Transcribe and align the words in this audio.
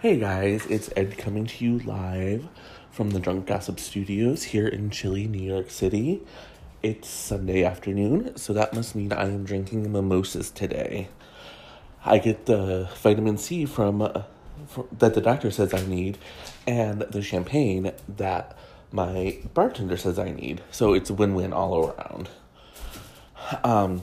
Hey 0.00 0.16
guys, 0.16 0.64
it's 0.66 0.90
Ed 0.94 1.18
coming 1.18 1.44
to 1.46 1.64
you 1.64 1.80
live 1.80 2.46
from 2.88 3.10
the 3.10 3.18
Drunk 3.18 3.46
Gossip 3.46 3.80
Studios 3.80 4.44
here 4.44 4.68
in 4.68 4.90
chilly 4.90 5.26
New 5.26 5.42
York 5.42 5.70
City. 5.70 6.22
It's 6.84 7.08
Sunday 7.08 7.64
afternoon, 7.64 8.36
so 8.36 8.52
that 8.52 8.72
must 8.72 8.94
mean 8.94 9.12
I 9.12 9.24
am 9.24 9.42
drinking 9.42 9.90
mimosas 9.90 10.52
today. 10.52 11.08
I 12.04 12.18
get 12.18 12.46
the 12.46 12.88
vitamin 12.94 13.38
C 13.38 13.64
from, 13.66 14.02
uh, 14.02 14.22
from 14.68 14.86
that 14.96 15.14
the 15.14 15.20
doctor 15.20 15.50
says 15.50 15.74
I 15.74 15.84
need, 15.84 16.16
and 16.64 17.00
the 17.00 17.20
champagne 17.20 17.90
that 18.08 18.56
my 18.92 19.40
bartender 19.52 19.96
says 19.96 20.16
I 20.16 20.30
need. 20.30 20.60
So 20.70 20.94
it's 20.94 21.10
a 21.10 21.14
win-win 21.14 21.52
all 21.52 21.76
around. 21.76 22.28
Um, 23.64 24.02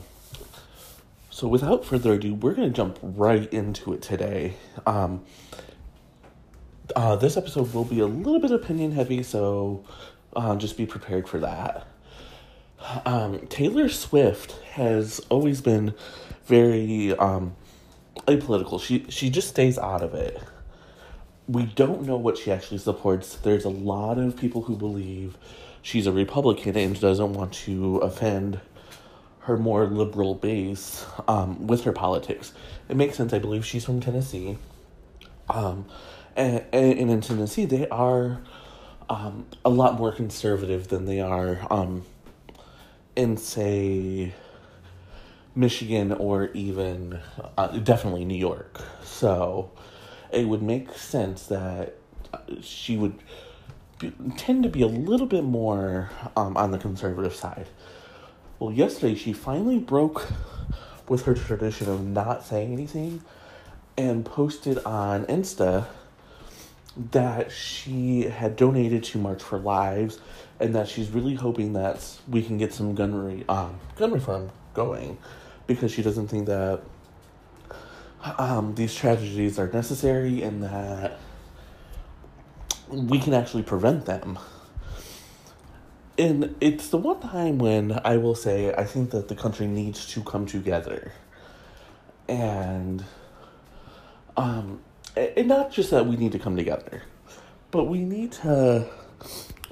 so 1.30 1.48
without 1.48 1.86
further 1.86 2.12
ado, 2.12 2.34
we're 2.34 2.52
gonna 2.52 2.68
jump 2.68 2.98
right 3.00 3.50
into 3.50 3.94
it 3.94 4.02
today. 4.02 4.56
Um, 4.84 5.24
uh, 6.94 7.16
this 7.16 7.36
episode 7.36 7.72
will 7.74 7.84
be 7.84 8.00
a 8.00 8.06
little 8.06 8.40
bit 8.40 8.50
opinion 8.50 8.92
heavy, 8.92 9.22
so 9.22 9.84
uh, 10.34 10.54
just 10.56 10.76
be 10.76 10.86
prepared 10.86 11.28
for 11.28 11.38
that. 11.40 11.86
Um, 13.04 13.46
Taylor 13.48 13.88
Swift 13.88 14.52
has 14.72 15.20
always 15.30 15.60
been 15.60 15.94
very 16.44 17.16
um, 17.16 17.56
apolitical. 18.28 18.80
She 18.80 19.06
she 19.08 19.30
just 19.30 19.48
stays 19.48 19.78
out 19.78 20.02
of 20.02 20.14
it. 20.14 20.40
We 21.48 21.64
don't 21.64 22.02
know 22.02 22.16
what 22.16 22.38
she 22.38 22.52
actually 22.52 22.78
supports. 22.78 23.36
There's 23.36 23.64
a 23.64 23.70
lot 23.70 24.18
of 24.18 24.36
people 24.36 24.62
who 24.62 24.76
believe 24.76 25.36
she's 25.82 26.06
a 26.06 26.12
Republican 26.12 26.76
and 26.76 26.98
doesn't 27.00 27.32
want 27.32 27.52
to 27.52 27.98
offend 27.98 28.60
her 29.40 29.56
more 29.56 29.86
liberal 29.86 30.34
base 30.34 31.06
um, 31.28 31.68
with 31.68 31.84
her 31.84 31.92
politics. 31.92 32.52
It 32.88 32.96
makes 32.96 33.16
sense. 33.16 33.32
I 33.32 33.38
believe 33.38 33.64
she's 33.64 33.84
from 33.84 34.00
Tennessee. 34.00 34.58
Um, 35.48 35.86
and, 36.36 36.64
and 36.72 37.10
in 37.10 37.20
Tennessee, 37.20 37.64
they 37.64 37.88
are 37.88 38.42
um, 39.08 39.46
a 39.64 39.70
lot 39.70 39.94
more 39.94 40.12
conservative 40.12 40.88
than 40.88 41.06
they 41.06 41.20
are 41.20 41.66
um, 41.70 42.04
in, 43.14 43.36
say, 43.36 44.34
Michigan 45.54 46.12
or 46.12 46.50
even 46.52 47.20
uh, 47.56 47.68
definitely 47.78 48.24
New 48.24 48.38
York. 48.38 48.82
So 49.02 49.70
it 50.30 50.46
would 50.46 50.62
make 50.62 50.92
sense 50.92 51.46
that 51.46 51.94
she 52.60 52.96
would 52.96 53.14
be, 53.98 54.12
tend 54.36 54.62
to 54.64 54.68
be 54.68 54.82
a 54.82 54.86
little 54.86 55.26
bit 55.26 55.44
more 55.44 56.10
um, 56.36 56.56
on 56.56 56.70
the 56.70 56.78
conservative 56.78 57.34
side. 57.34 57.68
Well, 58.58 58.72
yesterday 58.72 59.14
she 59.14 59.32
finally 59.32 59.78
broke 59.78 60.30
with 61.08 61.24
her 61.24 61.34
tradition 61.34 61.88
of 61.88 62.04
not 62.04 62.44
saying 62.44 62.72
anything 62.72 63.22
and 63.96 64.24
posted 64.24 64.78
on 64.84 65.24
Insta 65.26 65.86
that 66.96 67.52
she 67.52 68.22
had 68.22 68.56
donated 68.56 69.04
to 69.04 69.18
March 69.18 69.42
for 69.42 69.58
Lives 69.58 70.18
and 70.58 70.74
that 70.74 70.88
she's 70.88 71.10
really 71.10 71.34
hoping 71.34 71.74
that 71.74 72.02
we 72.28 72.42
can 72.42 72.56
get 72.56 72.72
some 72.72 72.94
gun, 72.94 73.44
um, 73.48 73.78
gun 73.96 74.12
reform 74.12 74.50
going 74.72 75.18
because 75.66 75.92
she 75.92 76.02
doesn't 76.02 76.28
think 76.28 76.46
that 76.46 76.80
um, 78.38 78.74
these 78.74 78.94
tragedies 78.94 79.58
are 79.58 79.68
necessary 79.68 80.42
and 80.42 80.62
that 80.62 81.18
we 82.90 83.18
can 83.18 83.34
actually 83.34 83.62
prevent 83.62 84.06
them. 84.06 84.38
And 86.18 86.56
it's 86.62 86.88
the 86.88 86.96
one 86.96 87.20
time 87.20 87.58
when 87.58 88.00
I 88.04 88.16
will 88.16 88.34
say 88.34 88.72
I 88.74 88.84
think 88.84 89.10
that 89.10 89.28
the 89.28 89.34
country 89.34 89.66
needs 89.66 90.06
to 90.14 90.22
come 90.22 90.46
together. 90.46 91.12
And 92.26 93.04
um 94.36 94.80
and 95.16 95.48
not 95.48 95.72
just 95.72 95.90
that 95.90 96.06
we 96.06 96.16
need 96.16 96.32
to 96.32 96.38
come 96.38 96.56
together, 96.56 97.02
but 97.70 97.84
we 97.84 98.00
need 98.00 98.32
to 98.32 98.86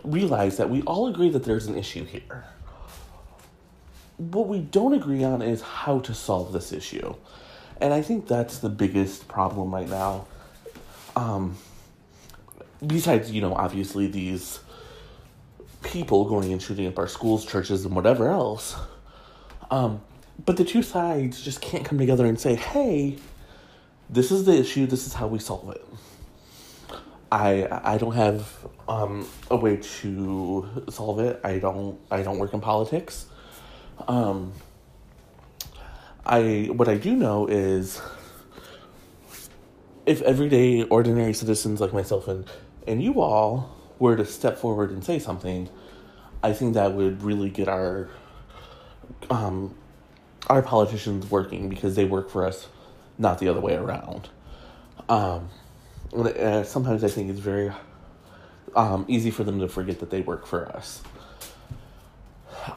realize 0.02 0.56
that 0.56 0.70
we 0.70 0.82
all 0.82 1.06
agree 1.06 1.30
that 1.30 1.44
there's 1.44 1.66
an 1.66 1.76
issue 1.76 2.04
here. 2.04 2.44
What 4.16 4.48
we 4.48 4.60
don't 4.60 4.94
agree 4.94 5.24
on 5.24 5.42
is 5.42 5.60
how 5.60 6.00
to 6.00 6.14
solve 6.14 6.52
this 6.52 6.72
issue. 6.72 7.14
And 7.80 7.92
I 7.92 8.02
think 8.02 8.26
that's 8.26 8.58
the 8.58 8.68
biggest 8.68 9.26
problem 9.28 9.74
right 9.74 9.88
now. 9.88 10.26
Um, 11.16 11.56
besides, 12.86 13.30
you 13.30 13.40
know, 13.40 13.54
obviously 13.54 14.06
these 14.06 14.60
people 15.82 16.24
going 16.24 16.52
and 16.52 16.62
shooting 16.62 16.86
up 16.86 16.98
our 16.98 17.08
schools, 17.08 17.44
churches, 17.44 17.84
and 17.84 17.94
whatever 17.94 18.28
else. 18.30 18.76
Um, 19.70 20.00
but 20.44 20.56
the 20.56 20.64
two 20.64 20.82
sides 20.82 21.42
just 21.42 21.60
can't 21.60 21.84
come 21.84 21.98
together 21.98 22.26
and 22.26 22.40
say, 22.40 22.54
hey, 22.54 23.16
this 24.10 24.30
is 24.30 24.44
the 24.44 24.54
issue, 24.54 24.86
this 24.86 25.06
is 25.06 25.14
how 25.14 25.26
we 25.26 25.38
solve 25.38 25.70
it. 25.70 25.84
I 27.32 27.66
I 27.94 27.98
don't 27.98 28.14
have 28.14 28.48
um, 28.88 29.26
a 29.50 29.56
way 29.56 29.76
to 29.76 30.84
solve 30.88 31.18
it. 31.20 31.40
I 31.42 31.58
don't 31.58 31.98
I 32.10 32.22
don't 32.22 32.38
work 32.38 32.54
in 32.54 32.60
politics. 32.60 33.26
Um, 34.06 34.52
I 36.24 36.70
what 36.72 36.88
I 36.88 36.96
do 36.96 37.14
know 37.14 37.46
is 37.46 38.00
if 40.06 40.22
everyday 40.22 40.82
ordinary 40.84 41.32
citizens 41.34 41.80
like 41.80 41.92
myself 41.92 42.28
and 42.28 42.48
and 42.86 43.02
you 43.02 43.20
all 43.20 43.74
were 43.98 44.16
to 44.16 44.24
step 44.24 44.58
forward 44.58 44.90
and 44.90 45.02
say 45.02 45.18
something, 45.18 45.68
I 46.42 46.52
think 46.52 46.74
that 46.74 46.92
would 46.92 47.22
really 47.22 47.50
get 47.50 47.68
our 47.68 48.08
um 49.30 49.74
our 50.48 50.62
politicians 50.62 51.30
working 51.30 51.68
because 51.68 51.96
they 51.96 52.04
work 52.04 52.30
for 52.30 52.46
us 52.46 52.68
not 53.18 53.38
the 53.38 53.48
other 53.48 53.60
way 53.60 53.74
around. 53.74 54.28
Um, 55.08 55.48
and 56.12 56.66
sometimes 56.66 57.04
I 57.04 57.08
think 57.08 57.30
it's 57.30 57.40
very 57.40 57.72
um, 58.76 59.04
easy 59.08 59.30
for 59.30 59.44
them 59.44 59.60
to 59.60 59.68
forget 59.68 60.00
that 60.00 60.10
they 60.10 60.20
work 60.20 60.46
for 60.46 60.66
us. 60.68 61.02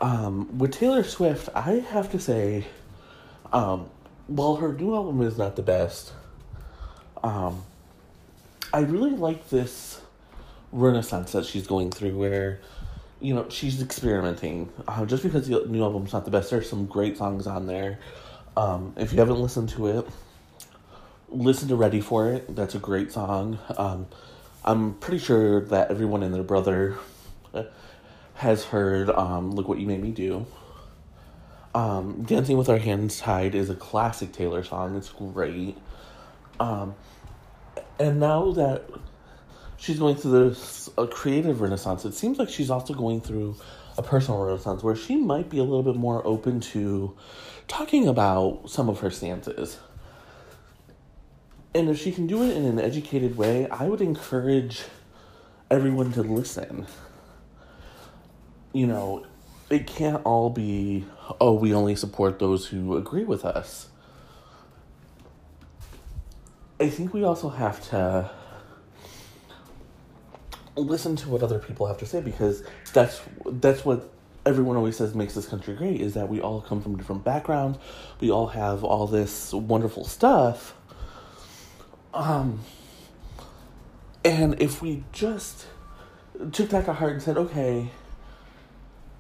Um, 0.02 0.58
with 0.58 0.72
Taylor 0.72 1.04
Swift, 1.04 1.50
I 1.56 1.74
have 1.74 2.12
to 2.12 2.20
say, 2.20 2.66
um, 3.54 3.90
while 4.28 4.58
her 4.58 4.74
new 4.74 4.94
album 4.94 5.22
is 5.22 5.38
not 5.38 5.56
the 5.56 5.62
best, 5.62 6.12
um, 7.24 7.64
I 8.74 8.80
really 8.80 9.12
like 9.12 9.50
this 9.50 10.02
renaissance 10.72 11.32
that 11.32 11.46
she's 11.46 11.66
going 11.66 11.92
through 11.92 12.18
where, 12.18 12.60
you 13.22 13.34
know, 13.34 13.48
she's 13.50 13.82
experimenting. 13.82 14.70
Uh, 14.88 15.06
just 15.06 15.24
because 15.24 15.48
the 15.48 15.66
new 15.68 15.82
album's 15.82 16.12
not 16.12 16.26
the 16.26 16.32
best, 16.32 16.52
there's 16.52 16.70
some 16.70 16.86
great 16.86 17.18
songs 17.18 17.48
on 17.48 17.66
there. 17.66 18.00
Um, 18.58 18.94
if 18.98 19.14
you 19.14 19.20
haven't 19.20 19.40
listened 19.40 19.70
to 19.70 19.88
it, 19.88 20.08
listen 21.30 21.68
to 21.70 21.76
Ready 21.76 22.02
for 22.02 22.32
It. 22.32 22.56
That's 22.56 22.76
a 22.76 22.80
great 22.80 23.12
song. 23.12 23.60
Um, 23.78 24.08
I'm 24.64 24.96
pretty 24.96 25.20
sure 25.20 25.62
that 25.62 25.92
everyone 25.92 26.24
and 26.24 26.34
their 26.34 26.44
brother 26.44 26.98
has 28.36 28.66
heard 28.66 29.10
um, 29.10 29.52
Look 29.52 29.68
What 29.68 29.80
You 29.80 29.88
Made 29.88 30.02
Me 30.02 30.12
Do. 30.12 30.46
Um, 31.74 32.24
Dancing 32.24 32.58
with 32.58 32.70
Our 32.70 32.78
Hands 32.78 33.18
Tied 33.20 33.56
is 33.56 33.70
a 33.70 33.76
classic 33.76 34.32
Taylor 34.32 34.64
song. 34.64 34.96
It's 34.96 35.10
great. 35.10 35.78
Um, 36.60 36.96
and 38.00 38.20
now 38.20 38.52
that 38.52 38.84
she's 39.78 40.00
going 40.00 40.16
through 40.16 40.50
this 40.50 40.90
a 40.98 41.08
creative 41.08 41.62
renaissance, 41.62 42.06
it 42.06 42.14
seems 42.14 42.40
like 42.40 42.50
she's 42.50 42.70
also 42.70 42.94
going 42.94 43.22
through 43.22 43.56
a 43.98 44.04
personal 44.04 44.44
renaissance 44.44 44.84
where 44.84 44.96
she 44.96 45.16
might 45.16 45.50
be 45.50 45.58
a 45.58 45.64
little 45.64 45.84
bit 45.84 45.96
more 45.96 46.26
open 46.26 46.60
to 46.60 47.16
talking 47.68 48.08
about 48.08 48.70
some 48.70 48.90
of 48.90 49.00
her 49.00 49.12
stances. 49.12 49.80
And 51.78 51.92
if 51.92 52.02
she 52.02 52.12
can 52.12 52.26
do 52.26 52.42
it 52.42 52.58
in 52.58 52.66
an 52.66 52.80
educated 52.80 53.38
way, 53.38 53.68
I 53.70 53.88
would 53.88 54.02
encourage 54.02 54.86
everyone 55.70 56.12
to 56.14 56.24
listen. 56.24 56.88
You 58.74 58.88
know, 58.88 59.28
it 59.70 59.86
can't 59.86 60.20
all 60.26 60.50
be, 60.50 61.06
oh, 61.40 61.54
we 61.54 61.76
only 61.76 61.96
support 61.96 62.40
those 62.40 62.66
who 62.66 62.98
agree 62.98 63.26
with 63.26 63.46
us. 63.46 63.90
I 66.80 66.90
think 66.90 67.14
we 67.14 67.24
also 67.24 67.50
have 67.50 67.88
to 67.92 68.32
listen 70.76 71.16
to 71.18 71.30
what 71.30 71.44
other 71.44 71.60
people 71.60 71.86
have 71.86 72.00
to 72.00 72.08
say 72.08 72.22
because 72.22 72.64
that's 72.92 73.22
that's 73.46 73.86
what 73.86 74.10
everyone 74.48 74.78
always 74.78 74.98
says 74.98 75.14
makes 75.14 75.36
this 75.36 75.48
country 75.48 75.76
great 75.76 76.02
is 76.02 76.16
that 76.16 76.28
we 76.28 76.42
all 76.42 76.60
come 76.60 76.82
from 76.82 76.98
different 76.98 77.24
backgrounds. 77.24 77.78
We 78.20 78.32
all 78.32 78.48
have 78.48 78.84
all 78.84 79.06
this 79.06 79.54
wonderful 79.54 80.04
stuff 80.04 80.74
um, 82.18 82.62
and 84.26 84.60
if 84.60 84.82
we 84.82 85.04
just 85.12 85.68
took 86.52 86.70
that 86.70 86.86
to 86.86 86.94
heart 86.94 87.14
and 87.14 87.22
said, 87.22 87.38
okay, 87.38 87.90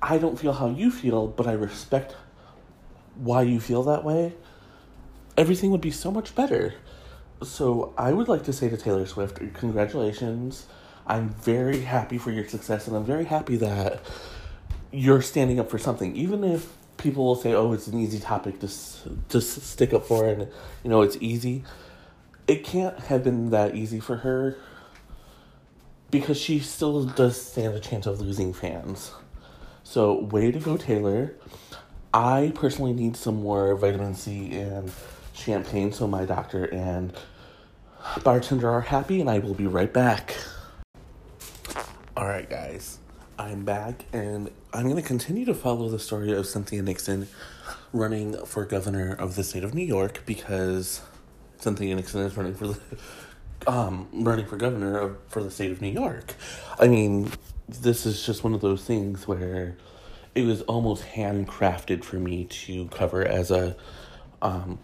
I 0.01 0.17
don't 0.17 0.37
feel 0.39 0.53
how 0.53 0.69
you 0.69 0.89
feel, 0.89 1.27
but 1.27 1.47
I 1.47 1.53
respect 1.53 2.15
why 3.15 3.43
you 3.43 3.59
feel 3.59 3.83
that 3.83 4.03
way, 4.03 4.33
everything 5.37 5.71
would 5.71 5.81
be 5.81 5.91
so 5.91 6.11
much 6.11 6.33
better. 6.35 6.73
So 7.43 7.93
I 7.97 8.13
would 8.13 8.27
like 8.27 8.43
to 8.45 8.53
say 8.53 8.67
to 8.69 8.77
Taylor 8.77 9.05
Swift, 9.05 9.39
congratulations. 9.53 10.65
I'm 11.05 11.29
very 11.29 11.81
happy 11.81 12.17
for 12.17 12.31
your 12.31 12.47
success, 12.47 12.87
and 12.87 12.97
I'm 12.97 13.05
very 13.05 13.25
happy 13.25 13.57
that 13.57 14.01
you're 14.91 15.21
standing 15.21 15.59
up 15.59 15.69
for 15.69 15.77
something, 15.77 16.15
even 16.15 16.43
if 16.43 16.73
people 16.97 17.25
will 17.25 17.35
say, 17.35 17.53
"Oh, 17.53 17.71
it's 17.73 17.87
an 17.87 17.97
easy 17.99 18.19
topic 18.19 18.59
to 18.59 18.69
to 19.29 19.39
stick 19.39 19.93
up 19.93 20.05
for," 20.05 20.25
and 20.25 20.47
you 20.83 20.89
know 20.89 21.01
it's 21.01 21.17
easy 21.21 21.63
it 22.47 22.63
can't 22.63 22.97
have 22.99 23.23
been 23.23 23.49
that 23.49 23.75
easy 23.75 23.99
for 23.99 24.17
her 24.17 24.57
because 26.09 26.37
she 26.37 26.59
still 26.59 27.03
does 27.03 27.39
stand 27.39 27.75
a 27.75 27.79
chance 27.79 28.05
of 28.05 28.21
losing 28.21 28.53
fans. 28.53 29.11
So, 29.83 30.21
way 30.25 30.51
to 30.51 30.59
go, 30.59 30.77
Taylor. 30.77 31.35
I 32.13 32.51
personally 32.55 32.93
need 32.93 33.17
some 33.17 33.41
more 33.41 33.75
vitamin 33.75 34.15
C 34.15 34.53
and 34.57 34.91
champagne 35.33 35.91
so 35.91 36.07
my 36.07 36.25
doctor 36.25 36.65
and 36.65 37.13
bartender 38.23 38.69
are 38.69 38.81
happy, 38.81 39.19
and 39.19 39.29
I 39.29 39.39
will 39.39 39.53
be 39.53 39.67
right 39.67 39.91
back. 39.91 40.35
Alright, 42.15 42.49
guys, 42.49 42.99
I'm 43.37 43.65
back, 43.65 44.05
and 44.13 44.49
I'm 44.73 44.83
going 44.83 44.95
to 44.95 45.01
continue 45.01 45.45
to 45.45 45.53
follow 45.53 45.89
the 45.89 45.99
story 45.99 46.31
of 46.31 46.47
Cynthia 46.47 46.81
Nixon 46.81 47.27
running 47.93 48.33
for 48.45 48.65
governor 48.65 49.13
of 49.13 49.35
the 49.35 49.43
state 49.43 49.63
of 49.63 49.73
New 49.73 49.85
York 49.85 50.23
because 50.25 51.01
Cynthia 51.59 51.95
Nixon 51.95 52.21
is 52.21 52.37
running 52.37 52.55
for 52.55 52.67
the 52.67 52.79
um 53.67 54.07
running 54.13 54.45
for 54.45 54.57
governor 54.57 54.97
of, 54.99 55.17
for 55.27 55.43
the 55.43 55.51
state 55.51 55.71
of 55.71 55.81
New 55.81 55.91
York. 55.91 56.35
I 56.79 56.87
mean, 56.87 57.31
this 57.67 58.05
is 58.05 58.25
just 58.25 58.43
one 58.43 58.53
of 58.53 58.61
those 58.61 58.83
things 58.83 59.27
where 59.27 59.75
it 60.35 60.43
was 60.45 60.61
almost 60.63 61.03
handcrafted 61.03 62.03
for 62.03 62.17
me 62.17 62.45
to 62.45 62.87
cover 62.89 63.25
as 63.25 63.51
a 63.51 63.75
um 64.41 64.79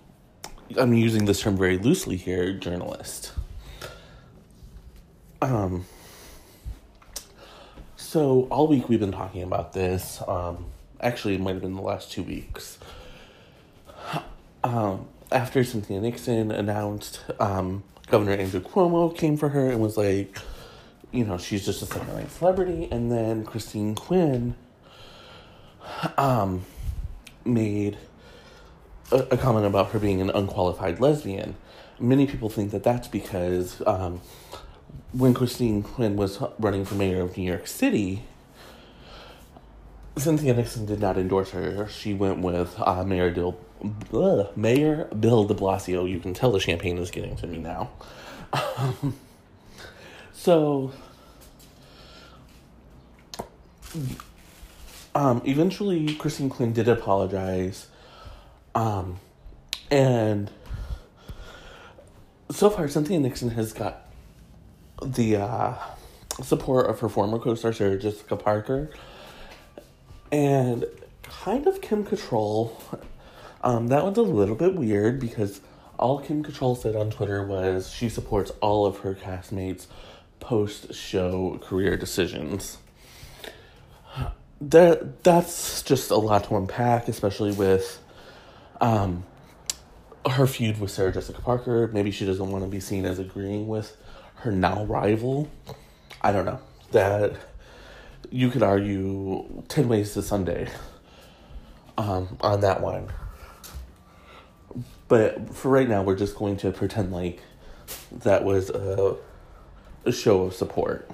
I'm 0.78 0.94
using 0.94 1.25
this 1.25 1.42
term 1.42 1.58
very 1.58 1.78
loosely 1.78 2.18
here, 2.18 2.54
journalist. 2.54 3.34
Um 5.42 5.86
so 7.96 8.48
all 8.50 8.68
week 8.68 8.90
we've 8.90 9.00
been 9.00 9.12
talking 9.12 9.44
about 9.44 9.74
this. 9.74 10.22
Um 10.28 10.66
actually 11.00 11.36
it 11.36 11.42
might 11.42 11.54
have 11.54 11.62
been 11.62 11.75
the 11.75 11.81
last 11.81 12.12
two 12.12 12.24
weeks. 12.24 12.80
Um 14.64 15.08
after 15.34 15.64
Cynthia 15.64 16.00
Nixon 16.00 16.52
announced 16.52 17.22
um 17.40 17.84
Governor 18.08 18.34
Andrew 18.34 18.62
Cuomo 18.62 19.16
came 19.16 19.38
for 19.38 19.50
her 19.50 19.70
and 19.70 19.80
was 19.80 19.98
like, 19.98 20.38
you 21.12 21.26
know, 21.26 21.38
she's 21.38 21.66
just 21.66 21.82
a 21.82 21.86
second 21.86 22.14
line 22.14 22.30
celebrity. 22.30 22.88
And 22.92 23.12
then 23.12 23.46
Christine 23.46 23.96
Quinn 23.96 24.56
um, 26.18 26.66
made 27.46 27.98
a, 29.12 29.18
a, 29.32 29.38
comment 29.38 29.66
about 29.66 29.92
her 29.92 30.00
being 30.00 30.22
an 30.22 30.30
unqualified 30.32 31.00
lesbian. 31.00 31.56
Many 32.00 32.28
people 32.28 32.50
think 32.50 32.72
that 32.72 32.84
that's 32.84 33.08
because 33.08 33.82
um, 33.86 34.22
when 35.12 35.34
Christine 35.34 35.84
Quinn 35.84 36.16
was 36.16 36.40
running 36.60 36.86
for 36.86 36.96
mayor 36.96 37.22
of 37.22 37.38
New 37.38 37.44
York 37.50 37.68
City, 37.68 38.24
Cynthia 40.18 40.54
Nixon 40.54 40.86
did 40.86 41.00
not 41.00 41.18
endorse 41.18 41.52
her. 41.52 41.88
She 41.88 42.14
went 42.14 42.40
with 42.40 42.76
uh, 42.80 43.04
Mayor 43.04 43.32
Dill 43.32 43.58
ugh, 44.14 44.56
Mayor 44.56 45.06
Bill 45.06 45.44
de 45.46 45.54
Blasio. 45.54 46.10
You 46.10 46.20
can 46.20 46.34
tell 46.34 46.52
the 46.52 46.60
champagne 46.60 46.98
is 46.98 47.12
getting 47.12 47.36
to 47.38 47.48
me 47.48 47.58
now. 47.58 47.90
Um, 48.54 49.16
so, 50.34 50.92
um, 55.16 55.42
eventually, 55.46 56.16
Christine 56.16 56.50
Quinn 56.50 56.74
did 56.74 56.88
apologize. 56.88 57.88
Um, 58.76 59.20
and 59.92 60.50
so 62.50 62.70
far, 62.70 62.88
Cynthia 62.88 63.20
Nixon 63.20 63.50
has 63.52 63.74
got 63.74 64.08
the 65.02 65.38
uh, 65.38 65.76
support 66.42 66.90
of 66.90 67.00
her 67.00 67.10
former 67.10 67.40
co 67.40 67.56
star, 67.56 67.74
Sarah 67.74 67.98
Jessica 67.98 68.36
Parker, 68.36 68.90
and 70.32 70.86
kind 71.24 71.68
of 71.68 71.82
Kim 71.82 72.06
Cattrall 72.06 72.72
um, 73.63 73.88
that 73.88 74.04
one's 74.04 74.18
a 74.18 74.21
little 74.21 74.56
bit 74.56 74.75
weird 74.75 75.19
because 75.19 75.62
all 75.98 76.19
Kim 76.19 76.44
Cattrall 76.44 76.77
said 76.77 76.95
on 76.95 77.10
Twitter 77.10 77.45
was 77.45 77.89
she 77.89 78.10
supports 78.10 78.51
all 78.62 78.86
of 78.86 79.00
her 79.00 79.15
castmates' 79.15 79.88
post 80.39 80.94
show 80.94 81.57
career 81.63 81.95
decisions. 81.95 82.77
That 84.60 85.24
that's 85.24 85.81
just 85.81 86.12
a 86.12 86.18
lot 86.18 86.45
to 86.45 86.57
unpack, 86.57 87.07
especially 87.07 87.51
with 87.51 88.00
um, 88.80 89.25
her 90.30 90.48
feud 90.48 90.80
with 90.80 90.92
Sarah 90.92 91.12
Jessica 91.12 91.42
Parker. 91.42 91.89
Maybe 91.92 92.12
she 92.12 92.25
doesn't 92.25 92.50
want 92.50 92.63
to 92.63 92.69
be 92.69 92.80
seen 92.80 93.06
as 93.06 93.19
agreeing 93.19 93.68
with 93.68 93.95
her 94.36 94.51
now 94.51 94.86
rival. 94.86 95.50
I 96.21 96.31
don't 96.31 96.45
know. 96.45 96.60
That 96.92 97.33
you 98.30 98.50
could 98.50 98.63
argue 98.63 99.63
ten 99.68 99.88
ways 99.89 100.13
to 100.13 100.21
Sunday 100.21 100.69
um, 101.98 102.38
on 102.42 102.62
that 102.62 102.81
one. 102.81 103.10
But 105.13 105.54
for 105.54 105.69
right 105.69 105.88
now, 105.88 106.01
we're 106.01 106.15
just 106.15 106.36
going 106.36 106.57
to 106.57 106.71
pretend 106.71 107.12
like 107.12 107.39
that 108.24 108.44
was 108.44 108.71
a, 108.71 109.15
a 110.06 110.12
show 110.12 110.42
of 110.42 110.56
support. 110.56 111.07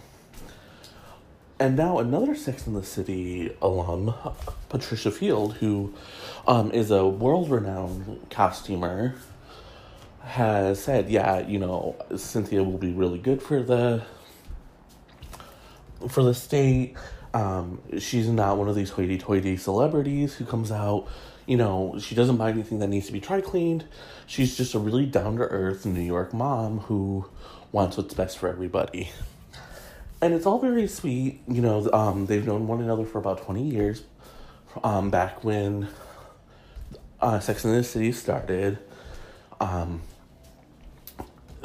And 1.59 1.75
now 1.75 1.99
another 1.99 2.33
Sex 2.33 2.65
in 2.65 2.75
the 2.75 2.83
City 2.85 3.53
alum, 3.61 4.13
Patricia 4.69 5.11
Field, 5.11 5.55
who 5.55 5.93
um, 6.47 6.71
is 6.71 6.91
a 6.91 7.05
world 7.05 7.51
renowned 7.51 8.25
costumer, 8.29 9.15
has 10.21 10.81
said, 10.81 11.09
yeah, 11.09 11.45
you 11.45 11.59
know, 11.59 11.97
Cynthia 12.15 12.63
will 12.63 12.77
be 12.77 12.93
really 12.93 13.19
good 13.19 13.41
for 13.41 13.61
the 13.61 14.05
for 16.07 16.23
the 16.23 16.33
state. 16.33 16.95
Um, 17.33 17.81
she's 17.99 18.29
not 18.29 18.55
one 18.55 18.69
of 18.69 18.75
these 18.75 18.91
hoity 18.91 19.17
toity 19.17 19.57
celebrities 19.57 20.35
who 20.35 20.45
comes 20.45 20.71
out 20.71 21.09
you 21.49 21.57
know, 21.57 21.95
she 21.99 22.13
doesn't 22.13 22.37
buy 22.37 22.51
anything 22.51 22.77
that 22.77 22.89
needs 22.89 23.07
to 23.07 23.11
be 23.11 23.19
dry 23.19 23.41
cleaned. 23.41 23.83
She's 24.27 24.55
just 24.55 24.75
a 24.75 24.79
really 24.79 25.07
down 25.07 25.37
to 25.37 25.45
earth 25.45 25.83
New 25.83 25.99
York 25.99 26.31
mom 26.31 26.81
who 26.81 27.25
wants 27.71 27.97
what's 27.97 28.13
best 28.13 28.37
for 28.37 28.47
everybody. 28.47 29.09
And 30.21 30.35
it's 30.35 30.45
all 30.45 30.59
very 30.59 30.87
sweet. 30.87 31.41
You 31.47 31.63
know, 31.63 31.89
um, 31.91 32.27
they've 32.27 32.45
known 32.45 32.67
one 32.67 32.81
another 32.81 33.03
for 33.03 33.17
about 33.17 33.41
20 33.45 33.63
years. 33.63 34.03
Um, 34.83 35.09
back 35.09 35.43
when 35.43 35.87
uh, 37.19 37.39
Sex 37.39 37.65
and 37.65 37.73
the 37.73 37.83
City 37.83 38.11
started. 38.11 38.77
Um, 39.59 40.03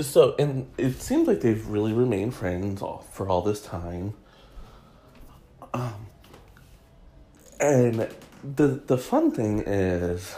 so, 0.00 0.34
and 0.38 0.70
it 0.78 1.02
seems 1.02 1.28
like 1.28 1.42
they've 1.42 1.66
really 1.66 1.92
remained 1.92 2.34
friends 2.34 2.82
for 3.12 3.28
all 3.28 3.42
this 3.42 3.60
time. 3.60 4.14
Um, 5.74 6.06
and 7.60 8.08
the 8.44 8.82
the 8.86 8.98
fun 8.98 9.30
thing 9.30 9.60
is 9.60 10.36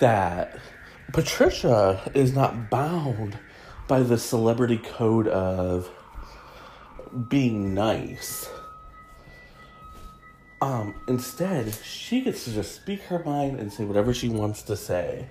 that 0.00 0.58
Patricia 1.12 2.10
is 2.14 2.32
not 2.32 2.70
bound 2.70 3.38
by 3.86 4.00
the 4.00 4.16
celebrity 4.16 4.78
code 4.78 5.28
of 5.28 5.90
being 7.28 7.74
nice. 7.74 8.48
Um, 10.62 10.94
instead, 11.08 11.74
she 11.84 12.22
gets 12.22 12.44
to 12.44 12.52
just 12.52 12.74
speak 12.74 13.02
her 13.02 13.22
mind 13.24 13.58
and 13.58 13.72
say 13.72 13.84
whatever 13.84 14.14
she 14.14 14.28
wants 14.28 14.62
to 14.62 14.76
say. 14.76 15.28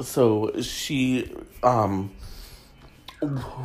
So 0.00 0.60
she, 0.60 1.34
um, 1.62 2.12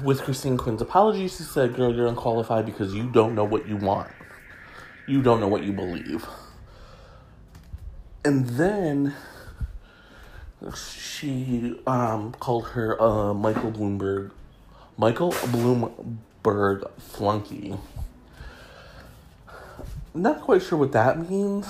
with 0.03 0.21
Christine 0.21 0.57
Quinn's 0.57 0.81
apology, 0.81 1.27
she 1.27 1.43
said, 1.43 1.75
Girl, 1.75 1.93
you're 1.93 2.07
unqualified 2.07 2.65
because 2.65 2.93
you 2.93 3.09
don't 3.09 3.35
know 3.35 3.43
what 3.43 3.67
you 3.67 3.75
want 3.75 4.09
you 5.07 5.21
don't 5.21 5.39
know 5.39 5.47
what 5.47 5.63
you 5.63 5.71
believe. 5.71 6.27
And 8.25 8.45
then 8.45 9.15
she 10.75 11.79
um, 11.87 12.33
called 12.33 12.67
her 12.69 13.01
uh, 13.01 13.33
Michael 13.33 13.71
Bloomberg, 13.71 14.31
Michael 14.97 15.31
Bloomberg 15.31 16.89
flunky. 16.99 17.75
Not 20.13 20.41
quite 20.41 20.61
sure 20.61 20.77
what 20.77 20.91
that 20.91 21.29
means. 21.29 21.67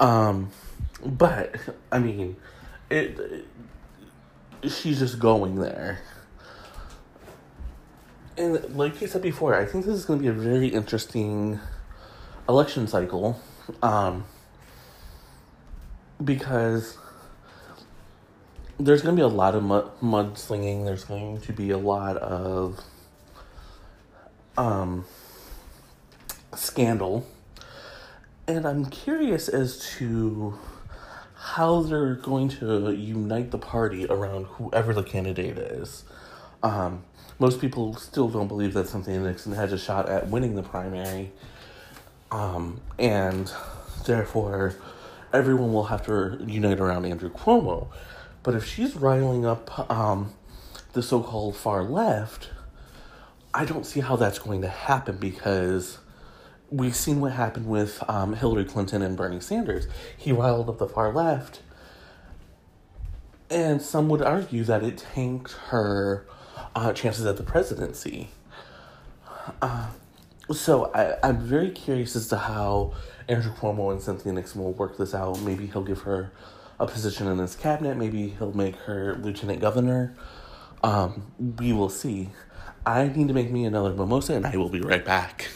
Um, 0.00 0.50
but 1.04 1.54
I 1.92 1.98
mean, 2.00 2.36
it, 2.90 3.18
it 4.62 4.70
she's 4.70 4.98
just 4.98 5.18
going 5.18 5.56
there. 5.56 6.00
And 8.36 8.76
like 8.76 9.02
I 9.02 9.06
said 9.06 9.22
before, 9.22 9.54
I 9.54 9.64
think 9.64 9.84
this 9.84 9.94
is 9.94 10.04
going 10.04 10.18
to 10.18 10.22
be 10.22 10.28
a 10.28 10.32
very 10.32 10.68
interesting 10.68 11.60
election 12.48 12.86
cycle 12.86 13.40
um, 13.82 14.24
because 16.22 16.96
there's 18.78 19.02
going 19.02 19.16
to 19.16 19.20
be 19.20 19.24
a 19.24 19.28
lot 19.28 19.54
of 19.54 19.62
mud, 19.62 19.90
mudslinging. 20.00 20.84
There's 20.84 21.04
going 21.04 21.40
to 21.40 21.52
be 21.52 21.70
a 21.70 21.78
lot 21.78 22.16
of 22.18 22.80
um, 24.56 25.04
scandal. 26.54 27.26
And 28.46 28.66
I'm 28.66 28.86
curious 28.86 29.48
as 29.48 29.78
to 29.98 30.58
how 31.34 31.82
they're 31.82 32.14
going 32.14 32.48
to 32.48 32.90
unite 32.92 33.50
the 33.50 33.58
party 33.58 34.06
around 34.06 34.46
whoever 34.46 34.92
the 34.94 35.02
candidate 35.02 35.58
is. 35.58 36.04
Um, 36.62 37.04
most 37.38 37.60
people 37.60 37.94
still 37.96 38.28
don't 38.28 38.48
believe 38.48 38.72
that 38.74 38.88
Cynthia 38.88 39.20
Nixon 39.20 39.52
has 39.52 39.72
a 39.72 39.78
shot 39.78 40.08
at 40.08 40.28
winning 40.28 40.54
the 40.54 40.62
primary. 40.62 41.32
Um, 42.30 42.80
and 42.98 43.52
therefore, 44.04 44.74
everyone 45.32 45.72
will 45.72 45.84
have 45.84 46.04
to 46.06 46.38
unite 46.46 46.80
around 46.80 47.04
Andrew 47.04 47.30
Cuomo. 47.30 47.88
But 48.42 48.54
if 48.54 48.64
she's 48.64 48.96
riling 48.96 49.44
up 49.44 49.90
um, 49.90 50.32
the 50.92 51.02
so 51.02 51.22
called 51.22 51.56
far 51.56 51.82
left, 51.82 52.50
I 53.52 53.64
don't 53.64 53.86
see 53.86 54.00
how 54.00 54.16
that's 54.16 54.38
going 54.38 54.62
to 54.62 54.68
happen 54.68 55.16
because 55.16 55.98
we've 56.70 56.96
seen 56.96 57.20
what 57.20 57.32
happened 57.32 57.66
with 57.66 58.02
um, 58.08 58.34
Hillary 58.34 58.64
Clinton 58.64 59.02
and 59.02 59.16
Bernie 59.16 59.40
Sanders. 59.40 59.86
He 60.16 60.32
riled 60.32 60.68
up 60.68 60.78
the 60.78 60.88
far 60.88 61.12
left, 61.12 61.60
and 63.50 63.80
some 63.80 64.08
would 64.08 64.22
argue 64.22 64.64
that 64.64 64.82
it 64.82 64.98
tanked 64.98 65.52
her 65.68 66.26
uh, 66.74 66.92
chances 66.92 67.24
at 67.26 67.36
the 67.36 67.42
presidency. 67.42 68.30
Uh, 69.62 69.88
so 70.52 70.90
I, 70.94 71.16
I'm 71.26 71.38
very 71.38 71.70
curious 71.70 72.14
as 72.16 72.28
to 72.28 72.36
how 72.36 72.94
Andrew 73.28 73.52
Cuomo 73.52 73.90
and 73.90 74.00
Cynthia 74.00 74.32
Nixon 74.32 74.62
will 74.62 74.72
work 74.72 74.96
this 74.96 75.14
out. 75.14 75.40
Maybe 75.40 75.66
he'll 75.66 75.82
give 75.82 76.02
her 76.02 76.30
a 76.78 76.86
position 76.86 77.26
in 77.26 77.38
his 77.38 77.56
cabinet. 77.56 77.96
Maybe 77.96 78.28
he'll 78.28 78.52
make 78.52 78.76
her 78.76 79.16
lieutenant 79.16 79.60
governor. 79.60 80.14
Um, 80.82 81.32
we 81.58 81.72
will 81.72 81.88
see. 81.88 82.30
I 82.84 83.08
need 83.08 83.28
to 83.28 83.34
make 83.34 83.50
me 83.50 83.64
another 83.64 83.92
mimosa, 83.92 84.34
and 84.34 84.46
I 84.46 84.56
will 84.56 84.68
be 84.68 84.80
right 84.80 85.04
back. 85.04 85.48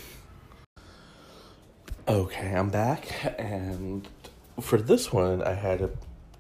Okay, 2.09 2.53
I'm 2.57 2.71
back, 2.71 3.35
and 3.39 4.09
for 4.61 4.79
this 4.79 5.13
one, 5.13 5.43
I 5.43 5.55
had 5.55 5.79
to 5.79 5.91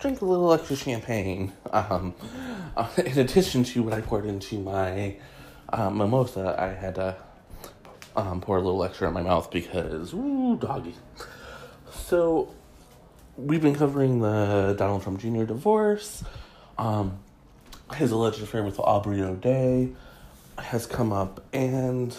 drink 0.00 0.20
a 0.20 0.24
little 0.24 0.52
extra 0.52 0.74
champagne. 0.74 1.52
Um, 1.72 2.14
in 2.96 3.18
addition 3.18 3.62
to 3.64 3.84
what 3.84 3.92
I 3.92 4.00
poured 4.00 4.26
into 4.26 4.58
my 4.58 5.16
uh, 5.72 5.90
mimosa, 5.90 6.56
I 6.58 6.74
had 6.74 6.96
to 6.96 7.16
um, 8.16 8.40
pour 8.40 8.56
a 8.56 8.60
little 8.60 8.82
extra 8.84 9.08
in 9.08 9.14
my 9.14 9.22
mouth 9.22 9.50
because, 9.50 10.12
ooh, 10.14 10.56
doggy. 10.56 10.94
So, 11.90 12.54
we've 13.36 13.62
been 13.62 13.74
covering 13.74 14.20
the 14.20 14.74
Donald 14.78 15.02
Trump 15.02 15.20
Jr. 15.20 15.44
divorce. 15.44 16.24
Um, 16.78 17.18
his 17.94 18.10
alleged 18.10 18.42
affair 18.42 18.62
with 18.62 18.78
Aubrey 18.78 19.22
O'Day 19.22 19.90
has 20.58 20.86
come 20.86 21.12
up, 21.12 21.42
and 21.52 22.16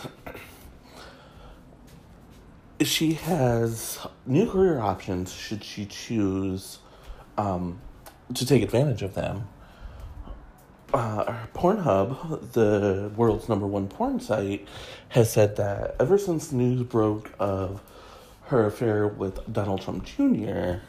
she 2.82 3.14
has 3.14 4.00
new 4.26 4.50
career 4.50 4.80
options 4.80 5.34
should 5.34 5.64
she 5.64 5.86
choose 5.86 6.80
um, 7.38 7.80
to 8.34 8.46
take 8.46 8.64
advantage 8.64 9.02
of 9.02 9.14
them. 9.14 9.48
Uh, 10.94 11.46
Pornhub, 11.54 12.52
the 12.52 13.12
world's 13.16 13.48
number 13.48 13.66
one 13.66 13.88
porn 13.88 14.20
site, 14.20 14.68
has 15.10 15.32
said 15.32 15.56
that 15.56 15.96
ever 16.00 16.18
since 16.18 16.52
news 16.52 16.84
broke 16.84 17.32
of 17.40 17.82
her 18.44 18.66
affair 18.66 19.08
with 19.08 19.40
Donald 19.52 19.82
Trump 19.82 20.04
Jr., 20.04 20.80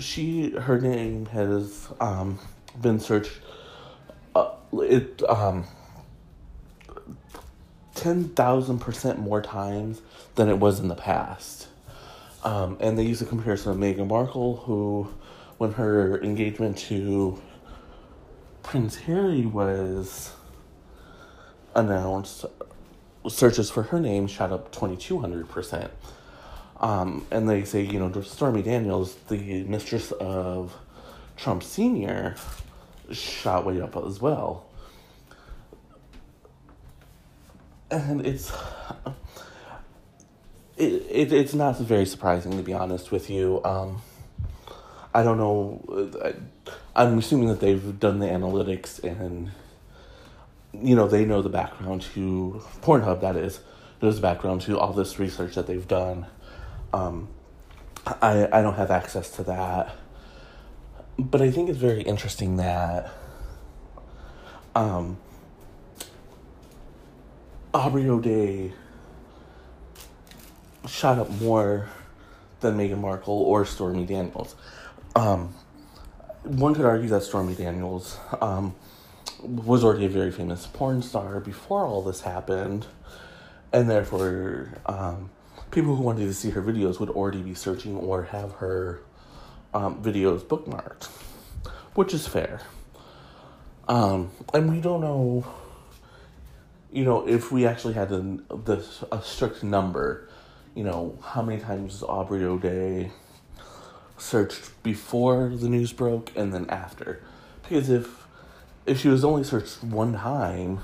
she 0.00 0.50
her 0.50 0.80
name 0.80 1.26
has 1.26 1.88
um, 2.00 2.40
been 2.80 2.98
searched. 2.98 3.38
Uh, 4.34 4.50
it 4.72 5.22
um, 5.28 5.64
ten 7.94 8.30
thousand 8.30 8.80
percent 8.80 9.18
more 9.18 9.42
times 9.42 10.00
than 10.34 10.48
it 10.48 10.58
was 10.58 10.80
in 10.80 10.88
the 10.88 10.96
past. 10.96 11.68
Um, 12.42 12.76
and 12.80 12.98
they 12.98 13.04
use 13.04 13.22
a 13.22 13.26
comparison 13.26 13.70
of 13.70 13.78
Meghan 13.78 14.08
Markle, 14.08 14.56
who, 14.56 15.08
when 15.58 15.72
her 15.72 16.20
engagement 16.22 16.78
to 16.78 17.40
Prince 18.62 18.96
Harry 18.96 19.44
was 19.44 20.32
announced, 21.74 22.44
searches 23.28 23.70
for 23.70 23.84
her 23.84 24.00
name 24.00 24.26
shot 24.26 24.52
up 24.52 24.72
2200%. 24.72 25.90
Um, 26.80 27.26
and 27.30 27.48
they 27.48 27.64
say, 27.64 27.82
you 27.82 27.98
know, 27.98 28.22
Stormy 28.22 28.62
Daniels, 28.62 29.14
the 29.28 29.62
mistress 29.64 30.10
of 30.12 30.74
Trump 31.36 31.62
Sr., 31.62 32.34
shot 33.10 33.64
way 33.64 33.80
up 33.80 33.96
as 33.96 34.20
well. 34.20 34.66
And 37.90 38.26
it's 38.26 38.50
it, 40.78 41.06
it 41.10 41.32
it's 41.32 41.52
not 41.52 41.78
very 41.78 42.06
surprising 42.06 42.56
to 42.56 42.62
be 42.62 42.72
honest 42.72 43.12
with 43.12 43.28
you. 43.28 43.62
Um, 43.64 44.00
I 45.14 45.22
don't 45.22 45.36
know. 45.36 46.10
I, 46.24 46.34
I'm 46.94 47.18
assuming 47.18 47.48
that 47.48 47.60
they've 47.60 47.98
done 47.98 48.18
the 48.18 48.26
analytics 48.26 49.02
and 49.02 49.50
you 50.74 50.96
know 50.96 51.06
they 51.06 51.24
know 51.24 51.42
the 51.42 51.48
background 51.48 52.02
to 52.14 52.62
Pornhub. 52.82 53.20
That 53.20 53.36
is 53.36 53.60
knows 54.00 54.16
the 54.16 54.22
background 54.22 54.60
to 54.62 54.78
all 54.78 54.92
this 54.92 55.18
research 55.18 55.54
that 55.54 55.66
they've 55.66 55.86
done. 55.86 56.26
Um, 56.92 57.28
I 58.06 58.48
I 58.52 58.62
don't 58.62 58.74
have 58.74 58.90
access 58.90 59.30
to 59.36 59.44
that, 59.44 59.94
but 61.18 61.40
I 61.40 61.50
think 61.50 61.70
it's 61.70 61.78
very 61.78 62.02
interesting 62.02 62.56
that 62.56 63.10
um, 64.74 65.18
Aubrey 67.72 68.08
O'Day 68.08 68.72
shot 70.86 71.18
up 71.18 71.30
more 71.30 71.88
than 72.60 72.76
Meghan 72.76 72.98
Markle 72.98 73.34
or 73.34 73.64
Stormy 73.64 74.04
Daniels. 74.04 74.54
Um, 75.14 75.54
one 76.42 76.74
could 76.74 76.84
argue 76.84 77.08
that 77.08 77.22
Stormy 77.22 77.54
Daniels 77.54 78.18
um, 78.40 78.74
was 79.40 79.84
already 79.84 80.06
a 80.06 80.08
very 80.08 80.30
famous 80.30 80.66
porn 80.66 81.02
star 81.02 81.40
before 81.40 81.84
all 81.84 82.02
this 82.02 82.20
happened, 82.22 82.86
and 83.72 83.88
therefore, 83.88 84.74
um, 84.86 85.30
people 85.70 85.96
who 85.96 86.02
wanted 86.02 86.26
to 86.26 86.34
see 86.34 86.50
her 86.50 86.62
videos 86.62 87.00
would 87.00 87.10
already 87.10 87.42
be 87.42 87.54
searching 87.54 87.96
or 87.96 88.24
have 88.24 88.52
her 88.52 89.02
um, 89.72 90.02
videos 90.02 90.40
bookmarked, 90.40 91.08
which 91.94 92.12
is 92.12 92.26
fair. 92.26 92.60
Um, 93.88 94.30
and 94.54 94.70
we 94.70 94.80
don't 94.80 95.00
know, 95.00 95.44
you 96.92 97.04
know, 97.04 97.26
if 97.26 97.50
we 97.50 97.66
actually 97.66 97.94
had 97.94 98.12
a, 98.12 98.38
this, 98.64 99.02
a 99.10 99.20
strict 99.22 99.62
number 99.62 100.28
you 100.74 100.84
know, 100.84 101.18
how 101.22 101.42
many 101.42 101.60
times 101.60 102.02
Aubrey 102.02 102.44
O'Day 102.44 103.10
searched 104.18 104.82
before 104.82 105.48
the 105.48 105.68
news 105.68 105.92
broke 105.92 106.30
and 106.36 106.52
then 106.52 106.68
after. 106.68 107.22
Because 107.62 107.90
if 107.90 108.26
if 108.84 109.00
she 109.00 109.08
was 109.08 109.24
only 109.24 109.44
searched 109.44 109.82
one 109.82 110.14
time 110.14 110.80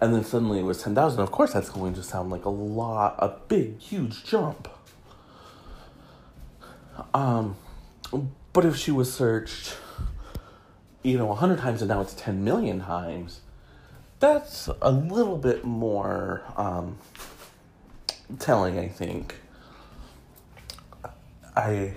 and 0.00 0.14
then 0.14 0.24
suddenly 0.24 0.60
it 0.60 0.62
was 0.62 0.82
10,000, 0.82 1.20
of 1.20 1.30
course 1.32 1.52
that's 1.52 1.70
going 1.70 1.94
to 1.94 2.02
sound 2.02 2.30
like 2.30 2.44
a 2.44 2.50
lot, 2.50 3.16
a 3.18 3.36
big, 3.48 3.78
huge 3.78 4.24
jump. 4.24 4.68
Um, 7.12 7.56
but 8.52 8.64
if 8.64 8.76
she 8.76 8.90
was 8.90 9.12
searched, 9.12 9.76
you 11.02 11.18
know, 11.18 11.26
100 11.26 11.58
times 11.58 11.82
and 11.82 11.88
now 11.88 12.00
it's 12.00 12.14
10 12.14 12.44
million 12.44 12.80
times, 12.80 13.40
that's 14.20 14.68
a 14.80 14.90
little 14.90 15.36
bit 15.36 15.64
more, 15.64 16.42
um, 16.56 16.98
telling, 18.38 18.78
I 18.78 18.88
think. 18.88 19.36
I 21.56 21.94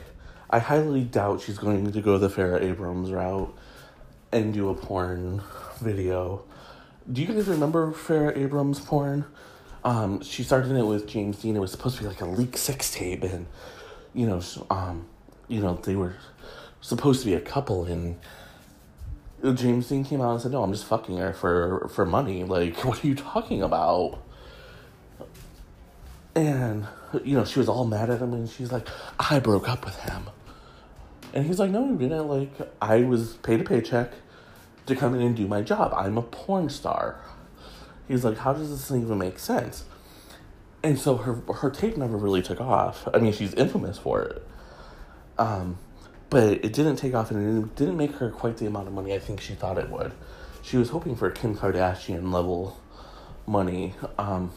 I 0.51 0.59
highly 0.59 1.03
doubt 1.03 1.41
she's 1.41 1.57
going 1.57 1.91
to 1.91 2.01
go 2.01 2.17
the 2.17 2.27
Farrah 2.27 2.61
Abraham's 2.61 3.11
route 3.11 3.55
and 4.31 4.53
do 4.53 4.69
a 4.69 4.75
porn 4.75 5.41
video. 5.79 6.43
Do 7.11 7.21
you 7.21 7.27
guys 7.27 7.47
remember 7.47 7.91
Farrah 7.91 8.37
Abraham's 8.37 8.79
porn? 8.79 9.25
Um, 9.83 10.21
she 10.21 10.43
started 10.43 10.75
it 10.75 10.85
with 10.85 11.07
James 11.07 11.41
Deen. 11.41 11.55
It 11.55 11.59
was 11.59 11.71
supposed 11.71 11.97
to 11.97 12.03
be 12.03 12.09
like 12.09 12.21
a 12.21 12.25
leak 12.25 12.57
sex 12.57 12.91
tape, 12.93 13.23
and 13.23 13.47
you 14.13 14.27
know, 14.27 14.41
um, 14.69 15.07
you 15.47 15.61
know, 15.61 15.75
they 15.75 15.95
were 15.95 16.15
supposed 16.81 17.21
to 17.21 17.25
be 17.25 17.33
a 17.33 17.41
couple, 17.41 17.85
and 17.85 18.19
James 19.57 19.87
Deen 19.87 20.03
came 20.03 20.21
out 20.21 20.33
and 20.33 20.41
said, 20.41 20.51
"No, 20.51 20.63
I'm 20.63 20.71
just 20.71 20.85
fucking 20.85 21.17
her 21.17 21.33
for 21.33 21.87
for 21.87 22.05
money. 22.05 22.43
Like, 22.43 22.77
what 22.85 23.03
are 23.03 23.07
you 23.07 23.15
talking 23.15 23.63
about?" 23.63 24.19
And, 26.35 26.87
you 27.23 27.35
know, 27.37 27.43
she 27.43 27.59
was 27.59 27.67
all 27.67 27.85
mad 27.85 28.09
at 28.09 28.21
him 28.21 28.33
and 28.33 28.49
she's 28.49 28.71
like, 28.71 28.87
I 29.19 29.39
broke 29.39 29.67
up 29.67 29.83
with 29.83 29.99
him. 29.99 30.29
And 31.33 31.45
he's 31.45 31.59
like, 31.59 31.71
No, 31.71 31.85
you 31.85 31.97
didn't. 31.97 32.27
Like, 32.27 32.51
I 32.81 33.01
was 33.01 33.33
paid 33.37 33.61
a 33.61 33.63
paycheck 33.63 34.11
to 34.85 34.95
come 34.95 35.15
in 35.15 35.21
and 35.21 35.35
do 35.35 35.47
my 35.47 35.61
job. 35.61 35.93
I'm 35.95 36.17
a 36.17 36.21
porn 36.21 36.69
star. 36.69 37.19
He's 38.07 38.25
like, 38.25 38.37
How 38.39 38.53
does 38.53 38.69
this 38.69 38.95
even 38.95 39.17
make 39.17 39.39
sense? 39.39 39.85
And 40.83 40.97
so 40.97 41.17
her 41.17 41.35
her 41.53 41.69
tape 41.69 41.97
never 41.97 42.17
really 42.17 42.41
took 42.41 42.59
off. 42.59 43.07
I 43.13 43.19
mean, 43.19 43.33
she's 43.33 43.53
infamous 43.53 43.97
for 43.97 44.23
it. 44.23 44.47
Um, 45.37 45.77
but 46.29 46.63
it 46.63 46.73
didn't 46.73 46.95
take 46.95 47.13
off 47.13 47.29
and 47.31 47.65
it 47.65 47.75
didn't 47.75 47.97
make 47.97 48.13
her 48.15 48.31
quite 48.31 48.57
the 48.57 48.65
amount 48.65 48.87
of 48.87 48.93
money 48.93 49.13
I 49.13 49.19
think 49.19 49.41
she 49.41 49.53
thought 49.53 49.77
it 49.77 49.89
would. 49.89 50.13
She 50.61 50.77
was 50.77 50.89
hoping 50.89 51.15
for 51.15 51.29
Kim 51.29 51.55
Kardashian 51.57 52.31
level 52.31 52.79
money. 53.45 53.93
Um, 54.17 54.51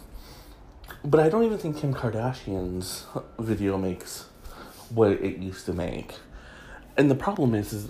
but 1.05 1.21
I 1.21 1.29
don't 1.29 1.45
even 1.45 1.59
think 1.59 1.79
Kim 1.79 1.93
Kardashian's 1.93 3.07
video 3.39 3.77
makes 3.77 4.27
what 4.91 5.13
it 5.13 5.39
used 5.39 5.67
to 5.67 5.73
make. 5.73 6.15
And 6.97 7.11
the 7.11 7.15
problem 7.15 7.55
is, 7.55 7.73
is 7.73 7.89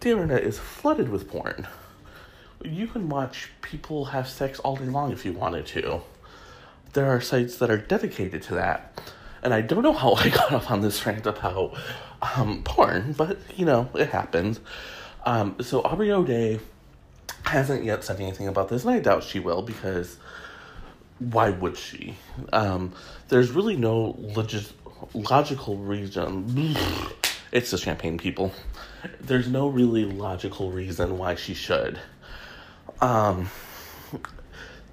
the 0.00 0.10
internet 0.10 0.42
is 0.42 0.58
flooded 0.58 1.08
with 1.08 1.28
porn. 1.28 1.66
You 2.62 2.86
can 2.86 3.08
watch 3.08 3.50
people 3.62 4.06
have 4.06 4.28
sex 4.28 4.58
all 4.60 4.76
day 4.76 4.84
long 4.84 5.12
if 5.12 5.24
you 5.24 5.32
wanted 5.32 5.66
to. 5.66 6.02
There 6.92 7.06
are 7.06 7.20
sites 7.20 7.56
that 7.56 7.70
are 7.70 7.78
dedicated 7.78 8.42
to 8.44 8.54
that. 8.54 9.00
And 9.42 9.52
I 9.52 9.60
don't 9.60 9.82
know 9.82 9.92
how 9.92 10.14
I 10.14 10.28
got 10.30 10.52
off 10.52 10.70
on 10.70 10.80
this 10.80 11.04
rant 11.04 11.26
about 11.26 11.76
um, 12.22 12.62
porn, 12.62 13.12
but 13.12 13.38
you 13.56 13.66
know, 13.66 13.88
it 13.94 14.10
happens. 14.10 14.60
Um, 15.26 15.56
so 15.60 15.82
Aubrey 15.82 16.12
O'Day 16.12 16.60
hasn't 17.44 17.84
yet 17.84 18.04
said 18.04 18.20
anything 18.20 18.48
about 18.48 18.68
this, 18.68 18.84
and 18.84 18.92
I 18.92 19.00
doubt 19.00 19.24
she 19.24 19.38
will 19.38 19.62
because 19.62 20.16
why 21.18 21.50
would 21.50 21.76
she? 21.76 22.16
Um, 22.52 22.92
there's 23.28 23.50
really 23.50 23.76
no 23.76 24.16
legit, 24.18 24.72
logical 25.12 25.76
reason. 25.76 26.76
It's 27.54 27.70
the 27.70 27.78
champagne 27.78 28.18
people. 28.18 28.52
There's 29.20 29.46
no 29.46 29.68
really 29.68 30.04
logical 30.04 30.72
reason 30.72 31.18
why 31.18 31.36
she 31.36 31.54
should. 31.54 32.00
Um, 33.00 33.48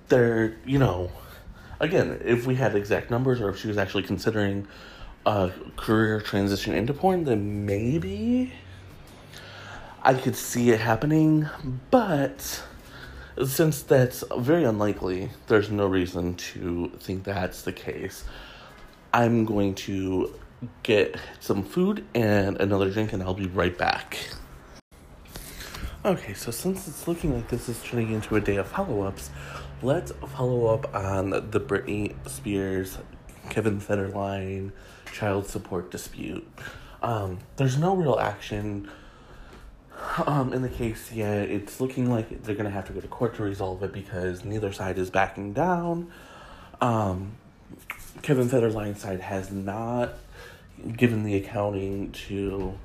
there, 0.09 0.55
you 0.63 0.77
know, 0.77 1.11
again, 1.79 2.21
if 2.23 2.45
we 2.45 2.53
had 2.53 2.75
exact 2.75 3.09
numbers 3.09 3.41
or 3.41 3.49
if 3.49 3.59
she 3.59 3.67
was 3.67 3.79
actually 3.79 4.03
considering 4.03 4.67
a 5.25 5.49
career 5.75 6.21
transition 6.21 6.75
into 6.75 6.93
porn, 6.93 7.23
then 7.23 7.65
maybe 7.65 8.53
I 10.03 10.13
could 10.13 10.35
see 10.35 10.69
it 10.69 10.81
happening, 10.81 11.49
but 11.89 12.61
since 13.43 13.81
that's 13.81 14.23
very 14.37 14.65
unlikely, 14.65 15.31
there's 15.47 15.71
no 15.71 15.87
reason 15.87 16.35
to 16.35 16.91
think 16.99 17.23
that's 17.23 17.63
the 17.63 17.73
case. 17.73 18.23
I'm 19.11 19.45
going 19.45 19.73
to 19.75 20.35
get 20.83 21.17
some 21.39 21.63
food 21.63 22.05
and 22.13 22.59
another 22.59 22.89
drink, 22.89 23.13
and 23.13 23.23
I'll 23.23 23.33
be 23.33 23.47
right 23.47 23.77
back. 23.77 24.17
Okay, 26.03 26.33
so 26.33 26.49
since 26.49 26.87
it's 26.87 27.07
looking 27.07 27.35
like 27.35 27.49
this 27.49 27.69
is 27.69 27.81
turning 27.83 28.11
into 28.11 28.35
a 28.35 28.41
day 28.41 28.55
of 28.55 28.67
follow 28.67 29.03
ups, 29.03 29.29
let's 29.83 30.11
follow 30.35 30.67
up 30.67 30.93
on 30.95 31.29
the 31.29 31.59
Britney 31.59 32.15
Spears 32.27 32.97
Kevin 33.49 33.79
Federline 33.79 34.71
child 35.11 35.45
support 35.45 35.91
dispute. 35.91 36.47
Um, 37.01 37.39
there's 37.57 37.77
no 37.77 37.95
real 37.95 38.17
action 38.19 38.89
um, 40.25 40.53
in 40.53 40.61
the 40.61 40.69
case 40.69 41.11
yet. 41.11 41.49
It's 41.49 41.79
looking 41.79 42.09
like 42.09 42.43
they're 42.43 42.55
going 42.55 42.65
to 42.65 42.71
have 42.71 42.87
to 42.87 42.93
go 42.93 42.99
to 42.99 43.07
court 43.07 43.35
to 43.35 43.43
resolve 43.43 43.83
it 43.83 43.93
because 43.93 44.43
neither 44.43 44.71
side 44.71 44.97
is 44.97 45.09
backing 45.09 45.53
down. 45.53 46.11
Um, 46.79 47.33
Kevin 48.21 48.49
Federline's 48.49 49.01
side 49.01 49.21
has 49.21 49.51
not 49.51 50.13
given 50.95 51.23
the 51.23 51.35
accounting 51.35 52.11
to 52.11 52.77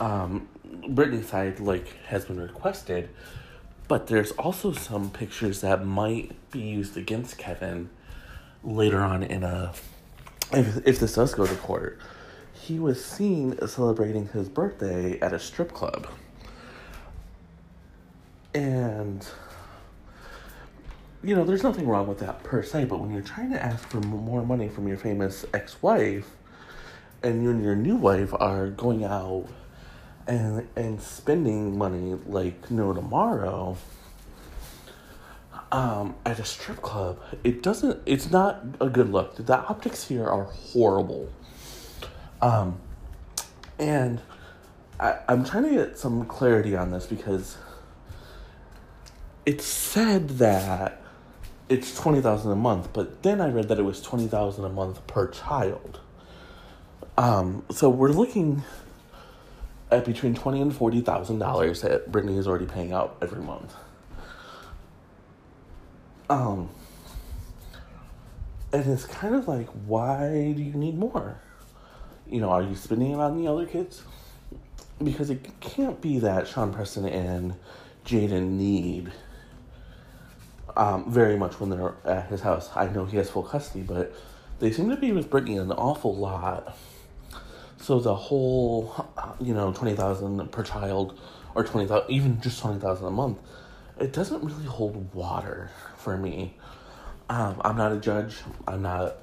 um, 0.00 0.48
Britney's 0.66 1.28
side 1.28 1.60
like 1.60 1.88
has 2.06 2.24
been 2.24 2.40
requested. 2.40 3.08
But 3.86 4.06
there's 4.06 4.32
also 4.32 4.72
some 4.72 5.10
pictures 5.10 5.62
that 5.62 5.84
might 5.84 6.32
be 6.50 6.60
used 6.60 6.96
against 6.96 7.38
Kevin 7.38 7.88
later 8.62 9.00
on 9.00 9.22
in 9.22 9.44
a 9.44 9.72
if 10.52 10.86
if 10.86 10.98
this 10.98 11.14
does 11.14 11.34
go 11.34 11.46
to 11.46 11.54
court 11.56 11.98
he 12.68 12.78
was 12.78 13.02
seen 13.02 13.56
celebrating 13.66 14.28
his 14.28 14.48
birthday 14.48 15.18
at 15.20 15.32
a 15.32 15.38
strip 15.38 15.72
club. 15.72 16.06
And, 18.54 19.26
you 21.22 21.34
know, 21.34 21.44
there's 21.44 21.62
nothing 21.62 21.88
wrong 21.88 22.06
with 22.06 22.18
that 22.18 22.42
per 22.42 22.62
se, 22.62 22.84
but 22.84 23.00
when 23.00 23.10
you're 23.10 23.22
trying 23.22 23.52
to 23.52 23.62
ask 23.62 23.88
for 23.88 24.00
more 24.00 24.44
money 24.44 24.68
from 24.68 24.86
your 24.86 24.98
famous 24.98 25.46
ex 25.54 25.80
wife, 25.82 26.30
and 27.22 27.42
you 27.42 27.50
and 27.50 27.62
your 27.62 27.76
new 27.76 27.96
wife 27.96 28.32
are 28.38 28.68
going 28.68 29.04
out 29.04 29.46
and 30.26 30.68
and 30.76 31.00
spending 31.00 31.76
money 31.76 32.18
like 32.26 32.70
no 32.70 32.92
tomorrow 32.92 33.76
um, 35.70 36.14
at 36.24 36.38
a 36.38 36.44
strip 36.44 36.80
club, 36.80 37.20
it 37.44 37.62
doesn't. 37.62 38.00
It's 38.06 38.30
not 38.30 38.64
a 38.80 38.88
good 38.88 39.10
look. 39.10 39.36
The 39.36 39.58
optics 39.58 40.08
here 40.08 40.26
are 40.26 40.44
horrible. 40.44 41.30
Um, 42.40 42.80
and 43.78 44.20
I, 44.98 45.18
I'm 45.28 45.44
trying 45.44 45.64
to 45.64 45.70
get 45.70 45.98
some 45.98 46.24
clarity 46.26 46.74
on 46.76 46.90
this 46.90 47.06
because 47.06 47.58
it 49.44 49.60
said 49.60 50.30
that 50.38 51.02
it's 51.68 51.94
twenty 51.94 52.20
thousand 52.20 52.50
a 52.52 52.56
month, 52.56 52.92
but 52.92 53.22
then 53.22 53.40
I 53.40 53.48
read 53.48 53.68
that 53.68 53.78
it 53.78 53.84
was 53.84 54.00
twenty 54.00 54.26
thousand 54.26 54.64
a 54.64 54.70
month 54.70 55.06
per 55.06 55.28
child. 55.28 56.00
Um, 57.18 57.64
so 57.70 57.90
we're 57.90 58.12
looking 58.12 58.62
at 59.90 60.06
between 60.06 60.34
twenty 60.34 60.62
and 60.62 60.74
forty 60.74 61.02
thousand 61.02 61.40
dollars 61.40 61.82
that 61.82 62.10
Britney 62.10 62.38
is 62.38 62.48
already 62.48 62.64
paying 62.64 62.92
out 62.92 63.18
every 63.20 63.42
month. 63.42 63.74
Um, 66.30 66.70
and 68.72 68.86
it's 68.90 69.04
kind 69.04 69.34
of 69.34 69.46
like, 69.46 69.66
why 69.86 70.54
do 70.56 70.62
you 70.62 70.72
need 70.72 70.96
more? 70.96 71.40
you 72.30 72.40
know, 72.40 72.50
are 72.50 72.62
you 72.62 72.74
spending 72.74 73.12
it 73.12 73.16
on 73.18 73.42
the 73.42 73.50
other 73.50 73.66
kids? 73.66 74.02
Because 75.02 75.30
it 75.30 75.60
can't 75.60 76.00
be 76.00 76.18
that 76.20 76.48
Sean 76.48 76.72
Preston 76.72 77.06
and 77.06 77.54
Jayden 78.04 78.50
need 78.52 79.12
um, 80.76 81.10
very 81.10 81.36
much 81.36 81.60
when 81.60 81.70
they're 81.70 81.94
at 82.04 82.28
his 82.28 82.40
house. 82.40 82.70
I 82.74 82.88
know 82.88 83.04
he 83.04 83.16
has 83.16 83.30
full 83.30 83.42
custody, 83.42 83.82
but 83.82 84.12
they 84.58 84.72
seem 84.72 84.90
to 84.90 84.96
be 84.96 85.12
with 85.12 85.30
Britney 85.30 85.60
an 85.60 85.72
awful 85.72 86.14
lot. 86.14 86.76
So 87.80 88.00
the 88.00 88.14
whole, 88.14 89.06
you 89.40 89.54
know, 89.54 89.72
twenty 89.72 89.94
thousand 89.94 90.50
per 90.50 90.62
child, 90.62 91.18
or 91.54 91.64
twenty 91.64 91.86
thousand, 91.86 92.10
even 92.10 92.40
just 92.40 92.60
twenty 92.60 92.80
thousand 92.80 93.06
a 93.06 93.10
month, 93.10 93.38
it 93.98 94.12
doesn't 94.12 94.44
really 94.44 94.66
hold 94.66 95.14
water 95.14 95.70
for 95.96 96.16
me. 96.16 96.54
Um, 97.30 97.60
I'm 97.64 97.76
not 97.76 97.92
a 97.92 97.98
judge. 97.98 98.36
I'm 98.66 98.82
not 98.82 99.16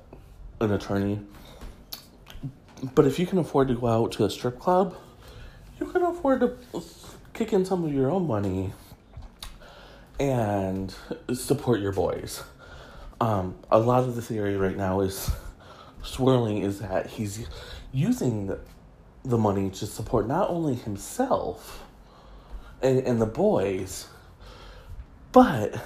an 0.61 0.71
attorney. 0.71 1.19
But 2.93 3.05
if 3.05 3.19
you 3.19 3.25
can 3.25 3.39
afford 3.39 3.67
to 3.69 3.75
go 3.75 3.87
out 3.87 4.11
to 4.13 4.25
a 4.25 4.29
strip 4.29 4.59
club, 4.59 4.95
you 5.79 5.87
can 5.87 6.03
afford 6.03 6.41
to 6.41 6.57
kick 7.33 7.51
in 7.51 7.65
some 7.65 7.83
of 7.83 7.93
your 7.93 8.11
own 8.11 8.27
money 8.27 8.73
and 10.19 10.93
support 11.33 11.81
your 11.81 11.91
boys. 11.91 12.43
Um, 13.19 13.55
a 13.71 13.79
lot 13.79 14.03
of 14.03 14.15
the 14.15 14.21
theory 14.21 14.55
right 14.55 14.77
now 14.77 15.01
is 15.01 15.31
swirling 16.03 16.59
is 16.59 16.79
that 16.79 17.07
he's 17.07 17.47
using 17.95 18.53
the 19.23 19.37
money 19.37 19.69
to 19.69 19.87
support 19.87 20.27
not 20.27 20.49
only 20.49 20.75
himself 20.75 21.83
and, 22.81 22.99
and 22.99 23.21
the 23.21 23.25
boys, 23.25 24.07
but 25.31 25.81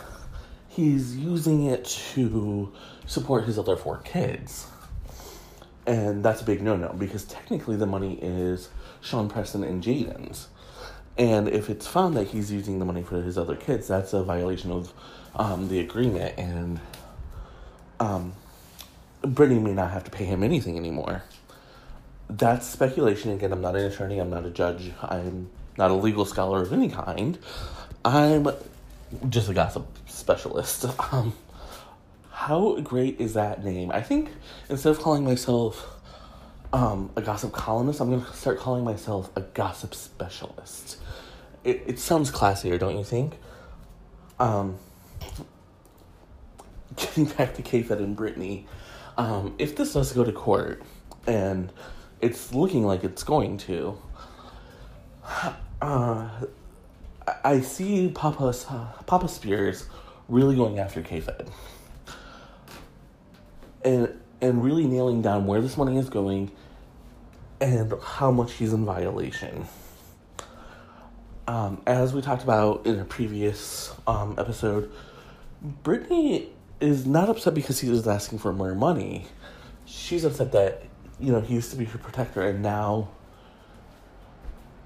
he's 0.68 1.16
using 1.16 1.66
it 1.66 1.86
to 1.86 2.74
support 3.06 3.46
his 3.46 3.60
other 3.60 3.78
four 3.78 3.98
kids. 4.00 4.68
And 5.86 6.24
that's 6.24 6.42
a 6.42 6.44
big 6.44 6.62
no 6.62 6.76
no 6.76 6.94
because 6.94 7.26
technically 7.26 7.76
the 7.76 7.86
money 7.86 8.20
is 8.22 8.70
Sean 9.02 9.30
Preston 9.30 9.64
and 9.64 9.84
Jayden's. 9.84 10.48
And 11.18 11.48
if 11.48 11.70
it's 11.70 11.86
found 11.86 12.16
that 12.16 12.28
he's 12.28 12.52
using 12.52 12.80
the 12.80 12.86
money 12.86 13.04
for 13.04 13.22
his 13.22 13.38
other 13.38 13.56
kids, 13.56 13.88
that's 13.88 14.14
a 14.14 14.24
violation 14.24 14.72
of 14.72 14.94
um, 15.36 15.68
the 15.68 15.80
agreement. 15.80 16.38
And 16.38 16.80
um, 18.00 18.34
Britney 19.22 19.62
may 19.62 19.74
not 19.74 19.92
have 19.92 20.06
to 20.06 20.12
pay 20.12 20.26
him 20.26 20.44
anything 20.44 20.78
anymore. 20.78 21.24
That's 22.30 22.68
speculation. 22.68 23.32
Again, 23.32 23.52
I'm 23.52 23.62
not 23.62 23.76
an 23.76 23.86
attorney, 23.86 24.20
I'm 24.20 24.30
not 24.30 24.46
a 24.46 24.52
judge, 24.52 24.92
I'm 25.02 25.50
not 25.78 25.90
a 25.90 25.96
legal 25.96 26.26
scholar 26.26 26.62
of 26.62 26.72
any 26.72 26.90
kind. 26.90 27.40
I'm 28.06 28.48
just 29.30 29.50
a 29.50 29.54
gossip 29.54 29.88
specialist. 30.08 30.86
Um, 31.12 31.34
how 32.32 32.80
great 32.80 33.20
is 33.20 33.34
that 33.34 33.66
name? 33.66 33.92
I 33.92 34.02
think 34.02 34.30
instead 34.70 34.92
of 34.92 35.00
calling 35.00 35.26
myself 35.26 36.00
um, 36.72 37.12
a 37.18 37.22
gossip 37.22 37.52
columnist, 37.52 38.00
I'm 38.00 38.10
going 38.10 38.24
to 38.24 38.34
start 38.34 38.60
calling 38.60 38.86
myself 38.86 39.30
a 39.36 39.42
gossip 39.42 39.94
specialist. 39.94 40.98
It, 41.66 41.84
it 41.86 42.00
sounds 42.00 42.32
classier, 42.32 42.80
don't 42.80 42.98
you 42.98 43.04
think? 43.04 43.38
Um, 44.40 44.78
getting 46.96 47.26
back 47.26 47.56
to 47.56 47.62
K 47.62 47.84
Fed 47.84 48.00
and 48.00 48.16
Britney, 48.16 48.64
um, 49.18 49.56
if 49.58 49.76
this 49.76 49.92
does 49.92 50.14
go 50.14 50.24
to 50.24 50.32
court, 50.32 50.82
and 51.28 51.74
it's 52.22 52.54
looking 52.54 52.86
like 52.86 53.04
it's 53.04 53.24
going 53.24 53.58
to, 53.58 53.98
uh, 55.82 56.30
I 57.44 57.62
see 57.62 58.10
Papa, 58.10 58.54
Papa 59.06 59.28
Spears 59.28 59.88
really 60.28 60.56
going 60.56 60.80
after 60.80 61.02
K 61.02 61.22
Fed 61.22 61.50
and 63.84 64.20
and 64.42 64.64
really 64.64 64.86
nailing 64.86 65.22
down 65.22 65.46
where 65.46 65.62
this 65.62 65.78
money 65.78 65.98
is 65.98 66.10
going 66.10 66.52
and 67.60 67.94
how 68.02 68.32
much 68.32 68.54
he's 68.54 68.72
in 68.74 68.86
violation. 68.86 69.66
Um, 71.48 71.82
as 71.86 72.14
we 72.14 72.22
talked 72.22 72.44
about 72.44 72.86
in 72.86 73.00
a 73.00 73.06
previous 73.06 73.94
um, 74.08 74.36
episode, 74.38 74.92
Britney 75.84 76.48
is 76.80 77.06
not 77.06 77.28
upset 77.28 77.54
because 77.54 77.80
he 77.80 77.90
was 77.90 78.08
asking 78.08 78.40
for 78.40 78.54
more 78.54 78.76
money. 78.76 79.26
She's 79.86 80.24
upset 80.24 80.52
that 80.54 80.84
you 81.20 81.32
know 81.32 81.42
he 81.42 81.54
used 81.56 81.72
to 81.72 81.78
be 81.78 81.86
her 81.86 81.98
protector 81.98 82.42
and 82.42 82.62
now 82.62 83.10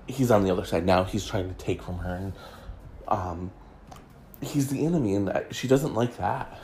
he's 0.08 0.32
on 0.32 0.44
the 0.44 0.52
other 0.52 0.66
side. 0.66 0.86
Now 0.86 1.04
he's 1.04 1.26
trying 1.26 1.48
to 1.48 1.56
take 1.56 1.82
from 1.82 2.00
her, 2.00 2.16
and 2.16 2.34
um, 3.08 3.52
he's 4.42 4.70
the 4.70 4.86
enemy, 4.86 5.16
and 5.16 5.46
she 5.52 5.68
doesn't 5.68 5.94
like 5.94 6.18
that 6.18 6.60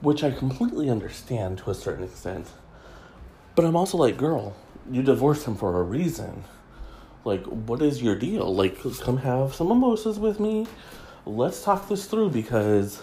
which 0.00 0.22
I 0.22 0.30
completely 0.30 0.90
understand 0.90 1.58
to 1.58 1.70
a 1.70 1.74
certain 1.74 2.04
extent. 2.04 2.48
But 3.54 3.64
I'm 3.64 3.76
also 3.76 3.96
like, 3.96 4.16
girl, 4.16 4.54
you 4.90 5.02
divorced 5.02 5.46
him 5.46 5.56
for 5.56 5.80
a 5.80 5.82
reason. 5.82 6.44
Like, 7.24 7.44
what 7.44 7.82
is 7.82 8.02
your 8.02 8.14
deal? 8.14 8.54
Like, 8.54 8.78
come 9.00 9.18
have 9.18 9.54
some 9.54 9.68
mimosas 9.68 10.18
with 10.18 10.38
me. 10.38 10.66
Let's 11.24 11.62
talk 11.62 11.88
this 11.88 12.06
through 12.06 12.30
because 12.30 13.02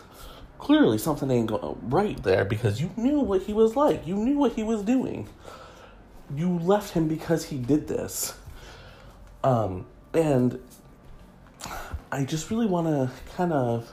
clearly 0.60 0.98
something 0.98 1.30
ain't 1.30 1.48
go- 1.48 1.78
right 1.82 2.22
there 2.24 2.46
because 2.46 2.80
you 2.80 2.92
knew 2.96 3.20
what 3.20 3.42
he 3.42 3.54
was 3.54 3.76
like. 3.76 4.08
You 4.08 4.16
knew 4.16 4.38
what 4.38 4.54
he 4.54 4.64
was 4.64 4.82
doing. 4.84 5.28
You 6.36 6.58
left 6.60 6.94
him 6.94 7.08
because 7.08 7.46
he 7.46 7.58
did 7.58 7.88
this. 7.88 8.36
Um, 9.44 9.86
and 10.14 10.60
I 12.12 12.24
just 12.26 12.50
really 12.50 12.66
want 12.66 12.88
to 12.88 13.12
kind 13.36 13.54
of 13.54 13.92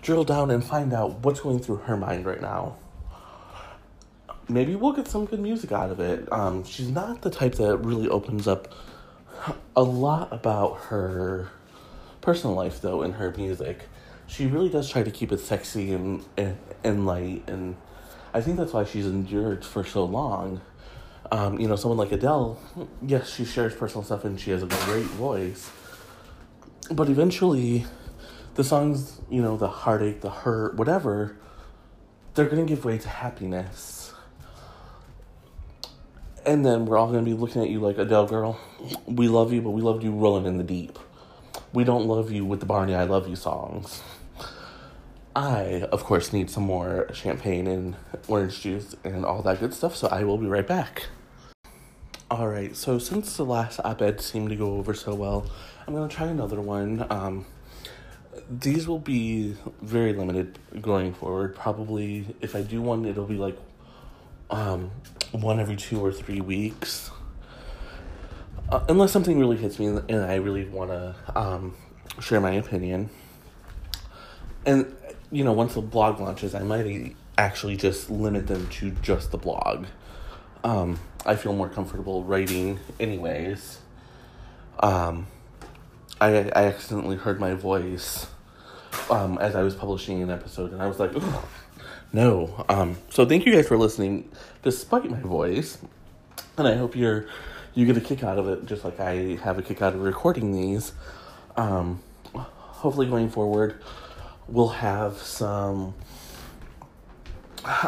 drill 0.00 0.24
down 0.24 0.50
and 0.50 0.62
find 0.62 0.92
out 0.92 1.20
what's 1.20 1.40
going 1.40 1.60
through 1.60 1.76
her 1.76 1.96
mind 1.96 2.26
right 2.26 2.40
now. 2.40 2.76
Maybe 4.48 4.74
we'll 4.74 4.92
get 4.92 5.08
some 5.08 5.24
good 5.24 5.40
music 5.40 5.72
out 5.72 5.90
of 5.90 6.00
it. 6.00 6.30
Um, 6.32 6.64
she's 6.64 6.90
not 6.90 7.22
the 7.22 7.30
type 7.30 7.54
that 7.54 7.78
really 7.78 8.08
opens 8.08 8.48
up 8.48 8.72
a 9.76 9.82
lot 9.82 10.32
about 10.32 10.78
her 10.84 11.50
personal 12.20 12.54
life, 12.54 12.80
though, 12.80 13.02
in 13.02 13.12
her 13.12 13.32
music. 13.36 13.88
She 14.26 14.46
really 14.46 14.68
does 14.68 14.88
try 14.90 15.02
to 15.02 15.10
keep 15.10 15.32
it 15.32 15.40
sexy 15.40 15.92
and, 15.92 16.24
and, 16.36 16.58
and 16.84 17.06
light, 17.06 17.44
and 17.46 17.76
I 18.34 18.40
think 18.40 18.56
that's 18.56 18.72
why 18.72 18.84
she's 18.84 19.06
endured 19.06 19.64
for 19.64 19.84
so 19.84 20.04
long. 20.04 20.60
Um, 21.32 21.58
you 21.58 21.66
know, 21.66 21.76
someone 21.76 21.96
like 21.96 22.12
Adele, 22.12 22.60
yes, 23.00 23.32
she 23.32 23.46
shares 23.46 23.74
personal 23.74 24.04
stuff 24.04 24.26
and 24.26 24.38
she 24.38 24.50
has 24.50 24.62
a 24.62 24.66
great 24.66 25.06
voice. 25.06 25.70
But 26.90 27.08
eventually, 27.08 27.86
the 28.54 28.62
songs, 28.62 29.18
you 29.30 29.40
know, 29.40 29.56
the 29.56 29.68
heartache, 29.68 30.20
the 30.20 30.28
hurt, 30.28 30.74
whatever, 30.74 31.38
they're 32.34 32.44
going 32.44 32.66
to 32.66 32.68
give 32.68 32.84
way 32.84 32.98
to 32.98 33.08
happiness. 33.08 34.12
And 36.44 36.66
then 36.66 36.84
we're 36.84 36.98
all 36.98 37.10
going 37.10 37.24
to 37.24 37.30
be 37.30 37.34
looking 37.34 37.62
at 37.62 37.70
you 37.70 37.80
like, 37.80 37.96
Adele 37.96 38.26
girl, 38.26 38.60
we 39.06 39.26
love 39.26 39.54
you, 39.54 39.62
but 39.62 39.70
we 39.70 39.80
loved 39.80 40.04
you 40.04 40.10
rolling 40.10 40.44
in 40.44 40.58
the 40.58 40.64
deep. 40.64 40.98
We 41.72 41.82
don't 41.82 42.04
love 42.04 42.30
you 42.30 42.44
with 42.44 42.60
the 42.60 42.66
Barney 42.66 42.94
I 42.94 43.04
Love 43.04 43.26
You 43.26 43.36
songs. 43.36 44.02
I, 45.34 45.88
of 45.90 46.04
course, 46.04 46.30
need 46.30 46.50
some 46.50 46.64
more 46.64 47.08
champagne 47.14 47.66
and 47.66 47.96
orange 48.28 48.60
juice 48.60 48.94
and 49.02 49.24
all 49.24 49.40
that 49.40 49.60
good 49.60 49.72
stuff, 49.72 49.96
so 49.96 50.08
I 50.08 50.24
will 50.24 50.36
be 50.36 50.46
right 50.46 50.66
back. 50.66 51.06
Alright, 52.32 52.76
so 52.76 52.98
since 52.98 53.36
the 53.36 53.44
last 53.44 53.78
op 53.84 54.00
ed 54.00 54.18
seemed 54.22 54.48
to 54.48 54.56
go 54.56 54.78
over 54.78 54.94
so 54.94 55.14
well, 55.14 55.44
I'm 55.86 55.92
gonna 55.92 56.08
try 56.08 56.28
another 56.28 56.62
one. 56.62 57.06
Um, 57.10 57.44
these 58.48 58.88
will 58.88 58.98
be 58.98 59.54
very 59.82 60.14
limited 60.14 60.58
going 60.80 61.12
forward. 61.12 61.54
Probably, 61.54 62.34
if 62.40 62.56
I 62.56 62.62
do 62.62 62.80
one, 62.80 63.04
it'll 63.04 63.26
be 63.26 63.36
like 63.36 63.58
um, 64.48 64.92
one 65.32 65.60
every 65.60 65.76
two 65.76 66.00
or 66.00 66.10
three 66.10 66.40
weeks. 66.40 67.10
Uh, 68.70 68.82
unless 68.88 69.12
something 69.12 69.38
really 69.38 69.58
hits 69.58 69.78
me 69.78 69.88
and 69.88 70.24
I 70.24 70.36
really 70.36 70.64
want 70.64 70.88
to 70.88 71.14
um, 71.38 71.74
share 72.18 72.40
my 72.40 72.52
opinion. 72.52 73.10
And, 74.64 74.96
you 75.30 75.44
know, 75.44 75.52
once 75.52 75.74
the 75.74 75.82
blog 75.82 76.18
launches, 76.18 76.54
I 76.54 76.62
might 76.62 77.14
actually 77.36 77.76
just 77.76 78.08
limit 78.08 78.46
them 78.46 78.68
to 78.68 78.90
just 79.02 79.32
the 79.32 79.38
blog. 79.38 79.84
Um, 80.64 80.98
I 81.24 81.36
feel 81.36 81.52
more 81.52 81.68
comfortable 81.68 82.24
writing, 82.24 82.80
anyways. 82.98 83.78
Um, 84.80 85.26
I 86.20 86.50
I 86.50 86.64
accidentally 86.64 87.16
heard 87.16 87.38
my 87.38 87.54
voice 87.54 88.26
um, 89.10 89.38
as 89.38 89.54
I 89.54 89.62
was 89.62 89.74
publishing 89.74 90.22
an 90.22 90.30
episode, 90.30 90.72
and 90.72 90.82
I 90.82 90.86
was 90.86 90.98
like, 90.98 91.12
no. 92.12 92.64
Um, 92.68 92.98
so 93.10 93.24
thank 93.24 93.46
you 93.46 93.52
guys 93.52 93.68
for 93.68 93.76
listening, 93.78 94.30
despite 94.62 95.10
my 95.10 95.20
voice, 95.20 95.78
and 96.56 96.66
I 96.66 96.76
hope 96.76 96.96
you're 96.96 97.26
you 97.74 97.86
get 97.86 97.96
a 97.96 98.00
kick 98.00 98.22
out 98.22 98.38
of 98.38 98.48
it, 98.48 98.66
just 98.66 98.84
like 98.84 99.00
I 99.00 99.38
have 99.42 99.58
a 99.58 99.62
kick 99.62 99.80
out 99.80 99.94
of 99.94 100.02
recording 100.02 100.52
these. 100.52 100.92
Um, 101.56 102.02
hopefully, 102.34 103.06
going 103.06 103.30
forward, 103.30 103.82
we'll 104.48 104.68
have 104.68 105.18
some 105.18 105.94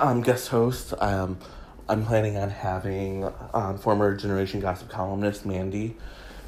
um, 0.00 0.22
guest 0.22 0.48
hosts. 0.48 0.94
Um, 0.98 1.38
I'm 1.88 2.06
planning 2.06 2.36
on 2.38 2.50
having 2.50 3.30
um, 3.52 3.78
former 3.78 4.16
Generation 4.16 4.60
Gossip 4.60 4.88
columnist 4.88 5.44
Mandy 5.44 5.96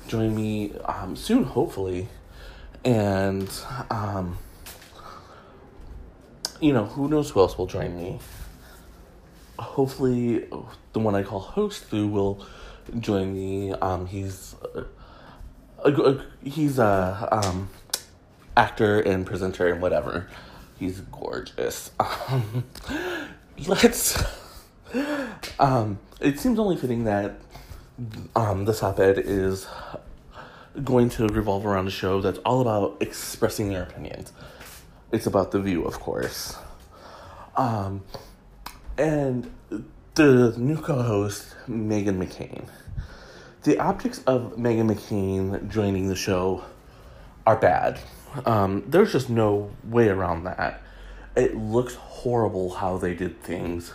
join 0.09 0.35
me 0.35 0.73
um, 0.85 1.17
soon, 1.17 1.45
hopefully. 1.45 2.09
And, 2.85 3.51
um, 3.91 4.39
you 6.61 6.73
know, 6.73 6.87
who 6.87 7.09
knows 7.09 7.31
who 7.31 7.41
else 7.41 7.59
will 7.59 7.67
join 7.67 7.97
me. 7.97 8.19
Hopefully, 9.59 10.47
the 10.93 11.01
one 11.01 11.15
I 11.15 11.23
call 11.23 11.41
host 11.41 11.85
through 11.85 12.09
will 12.09 12.47
join 13.01 13.35
me. 13.35 13.73
Um, 13.73 14.07
he's 14.07 14.55
a, 14.75 14.87
a, 15.85 15.93
a 15.93 16.25
he's 16.45 16.79
a 16.79 17.29
um, 17.33 17.69
actor 18.57 19.01
and 19.01 19.27
presenter 19.27 19.67
and 19.67 19.83
whatever. 19.83 20.29
He's 20.79 21.01
gorgeous. 21.01 21.91
Um, 22.29 22.65
let's 23.67 24.23
um, 25.59 25.99
it 26.21 26.39
seems 26.39 26.59
only 26.59 26.77
fitting 26.77 27.05
that 27.05 27.39
um, 28.35 28.65
this 28.65 28.83
op 28.83 28.99
ed 28.99 29.19
is 29.19 29.67
going 30.85 31.09
to 31.09 31.27
revolve 31.29 31.65
around 31.65 31.87
a 31.87 31.91
show 31.91 32.21
that's 32.21 32.39
all 32.39 32.61
about 32.61 32.97
expressing 33.01 33.69
their 33.69 33.85
opinions. 33.85 34.33
It's 35.13 35.27
about 35.27 35.51
the 35.51 35.61
view, 35.61 35.85
of 35.85 35.95
course. 35.95 36.57
Um, 37.57 38.03
and 38.99 39.51
the 40.15 40.55
new 40.57 40.77
co 40.77 41.03
host, 41.03 41.55
Meghan 41.69 42.19
McCain. 42.19 42.69
The 43.63 43.79
optics 43.79 44.23
of 44.27 44.57
Meghan 44.57 44.93
McCain 44.93 45.69
joining 45.71 46.09
the 46.09 46.17
show 46.17 46.65
are 47.47 47.57
bad. 47.57 47.99
Um, 48.45 48.85
there's 48.87 49.13
just 49.13 49.31
no 49.31 49.71
way 49.85 50.09
around 50.09 50.45
that. 50.45 50.83
It 51.35 51.57
looks 51.57 51.95
horrible 51.95 52.75
how 52.75 52.99
they 52.99 53.15
did 53.15 53.43
things 53.43 53.93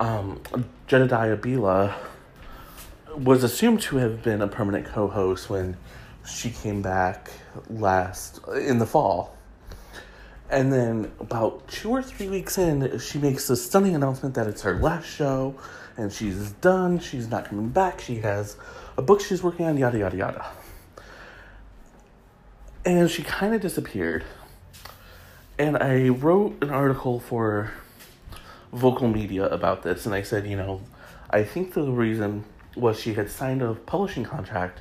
um, 0.00 0.40
Jedediah 0.86 1.36
Bila 1.36 1.94
was 3.16 3.44
assumed 3.44 3.82
to 3.82 3.96
have 3.98 4.22
been 4.22 4.40
a 4.40 4.48
permanent 4.48 4.86
co-host 4.86 5.50
when 5.50 5.76
she 6.26 6.50
came 6.50 6.80
back 6.80 7.30
last 7.68 8.40
in 8.54 8.78
the 8.78 8.86
fall. 8.86 9.36
And 10.48 10.72
then 10.72 11.12
about 11.20 11.68
two 11.68 11.90
or 11.90 12.02
three 12.02 12.28
weeks 12.28 12.58
in, 12.58 12.98
she 12.98 13.18
makes 13.18 13.46
the 13.46 13.56
stunning 13.56 13.94
announcement 13.94 14.34
that 14.34 14.46
it's 14.46 14.62
her 14.62 14.78
last 14.80 15.06
show 15.06 15.54
and 15.96 16.10
she's 16.12 16.52
done, 16.52 16.98
she's 16.98 17.28
not 17.28 17.44
coming 17.44 17.68
back, 17.68 18.00
she 18.00 18.16
has 18.16 18.56
a 18.96 19.02
book 19.02 19.20
she's 19.20 19.42
working 19.42 19.66
on, 19.66 19.76
yada 19.76 19.98
yada 19.98 20.16
yada. 20.16 20.46
And 22.84 23.10
she 23.10 23.22
kind 23.22 23.54
of 23.54 23.60
disappeared. 23.60 24.24
And 25.58 25.76
I 25.76 26.08
wrote 26.08 26.56
an 26.62 26.70
article 26.70 27.20
for 27.20 27.70
vocal 28.72 29.08
media 29.08 29.46
about 29.46 29.82
this, 29.82 30.06
and 30.06 30.14
I 30.14 30.22
said, 30.22 30.46
you 30.46 30.56
know, 30.56 30.80
I 31.30 31.44
think 31.44 31.74
the 31.74 31.82
reason 31.82 32.44
was 32.76 33.00
she 33.00 33.14
had 33.14 33.30
signed 33.30 33.62
a 33.62 33.74
publishing 33.74 34.24
contract 34.24 34.80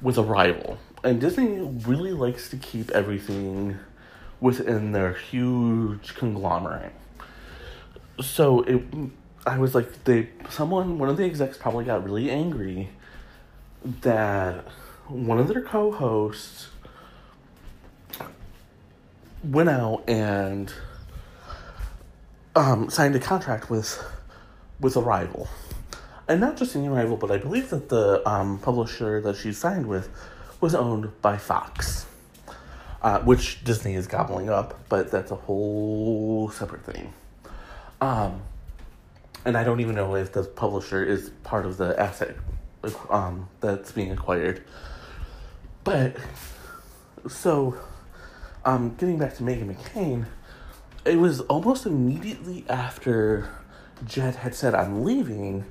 with 0.00 0.18
a 0.18 0.22
rival. 0.22 0.78
And 1.02 1.20
Disney 1.20 1.60
really 1.86 2.12
likes 2.12 2.48
to 2.50 2.56
keep 2.56 2.90
everything 2.90 3.78
within 4.40 4.92
their 4.92 5.12
huge 5.12 6.14
conglomerate. 6.14 6.92
So 8.20 8.62
it 8.62 8.82
I 9.46 9.58
was 9.58 9.74
like 9.74 10.04
they 10.04 10.28
someone 10.48 10.98
one 10.98 11.08
of 11.08 11.16
the 11.16 11.24
execs 11.24 11.56
probably 11.56 11.84
got 11.84 12.04
really 12.04 12.30
angry 12.30 12.90
that 14.02 14.64
one 15.06 15.38
of 15.38 15.48
their 15.48 15.62
co-hosts 15.62 16.68
went 19.42 19.68
out 19.68 20.02
and 20.08 20.72
um, 22.58 22.90
signed 22.90 23.14
a 23.14 23.20
contract 23.20 23.70
with 23.70 24.04
with 24.80 24.96
a 24.96 25.00
rival, 25.00 25.48
and 26.26 26.40
not 26.40 26.56
just 26.56 26.74
any 26.74 26.88
rival, 26.88 27.16
but 27.16 27.30
I 27.30 27.38
believe 27.38 27.70
that 27.70 27.88
the 27.88 28.28
um, 28.28 28.58
publisher 28.58 29.20
that 29.20 29.36
she 29.36 29.52
signed 29.52 29.86
with 29.86 30.08
was 30.60 30.74
owned 30.74 31.10
by 31.22 31.36
Fox, 31.36 32.06
uh, 33.00 33.20
which 33.20 33.62
Disney 33.64 33.94
is 33.94 34.08
gobbling 34.08 34.50
up, 34.50 34.78
but 34.88 35.10
that's 35.10 35.30
a 35.30 35.36
whole 35.36 36.50
separate 36.50 36.84
thing. 36.84 37.12
Um, 38.00 38.42
and 39.44 39.56
I 39.56 39.62
don't 39.62 39.80
even 39.80 39.94
know 39.94 40.16
if 40.16 40.32
the 40.32 40.42
publisher 40.42 41.04
is 41.04 41.30
part 41.44 41.64
of 41.64 41.76
the 41.76 41.98
asset 41.98 42.36
um, 43.08 43.48
that's 43.60 43.92
being 43.92 44.10
acquired. 44.10 44.64
But 45.84 46.16
so, 47.28 47.78
um, 48.64 48.96
getting 48.96 49.18
back 49.18 49.36
to 49.36 49.42
Meghan 49.44 49.74
McCain 49.74 50.26
it 51.08 51.16
was 51.16 51.40
almost 51.42 51.86
immediately 51.86 52.64
after 52.68 53.48
Jed 54.04 54.36
had 54.36 54.54
said 54.54 54.74
I'm 54.74 55.04
leaving 55.04 55.64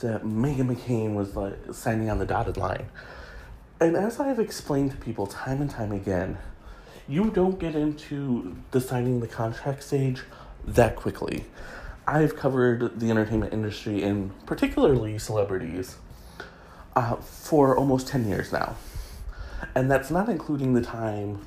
that 0.00 0.24
Meghan 0.24 0.74
McCain 0.74 1.14
was 1.14 1.36
like 1.36 1.54
signing 1.72 2.10
on 2.10 2.18
the 2.18 2.26
dotted 2.26 2.56
line. 2.56 2.86
And 3.80 3.96
as 3.96 4.18
I 4.18 4.28
have 4.28 4.40
explained 4.40 4.90
to 4.90 4.96
people 4.96 5.26
time 5.26 5.60
and 5.60 5.70
time 5.70 5.92
again, 5.92 6.38
you 7.08 7.30
don't 7.30 7.58
get 7.58 7.74
into 7.74 8.56
the 8.72 8.80
signing 8.80 9.20
the 9.20 9.28
contract 9.28 9.82
stage 9.82 10.22
that 10.66 10.96
quickly. 10.96 11.44
I've 12.06 12.36
covered 12.36 12.98
the 12.98 13.10
entertainment 13.10 13.52
industry 13.52 14.02
and 14.02 14.32
particularly 14.46 15.18
celebrities 15.18 15.96
uh, 16.96 17.16
for 17.16 17.76
almost 17.76 18.08
10 18.08 18.28
years 18.28 18.52
now. 18.52 18.76
And 19.74 19.90
that's 19.90 20.10
not 20.10 20.28
including 20.28 20.74
the 20.74 20.82
time, 20.82 21.46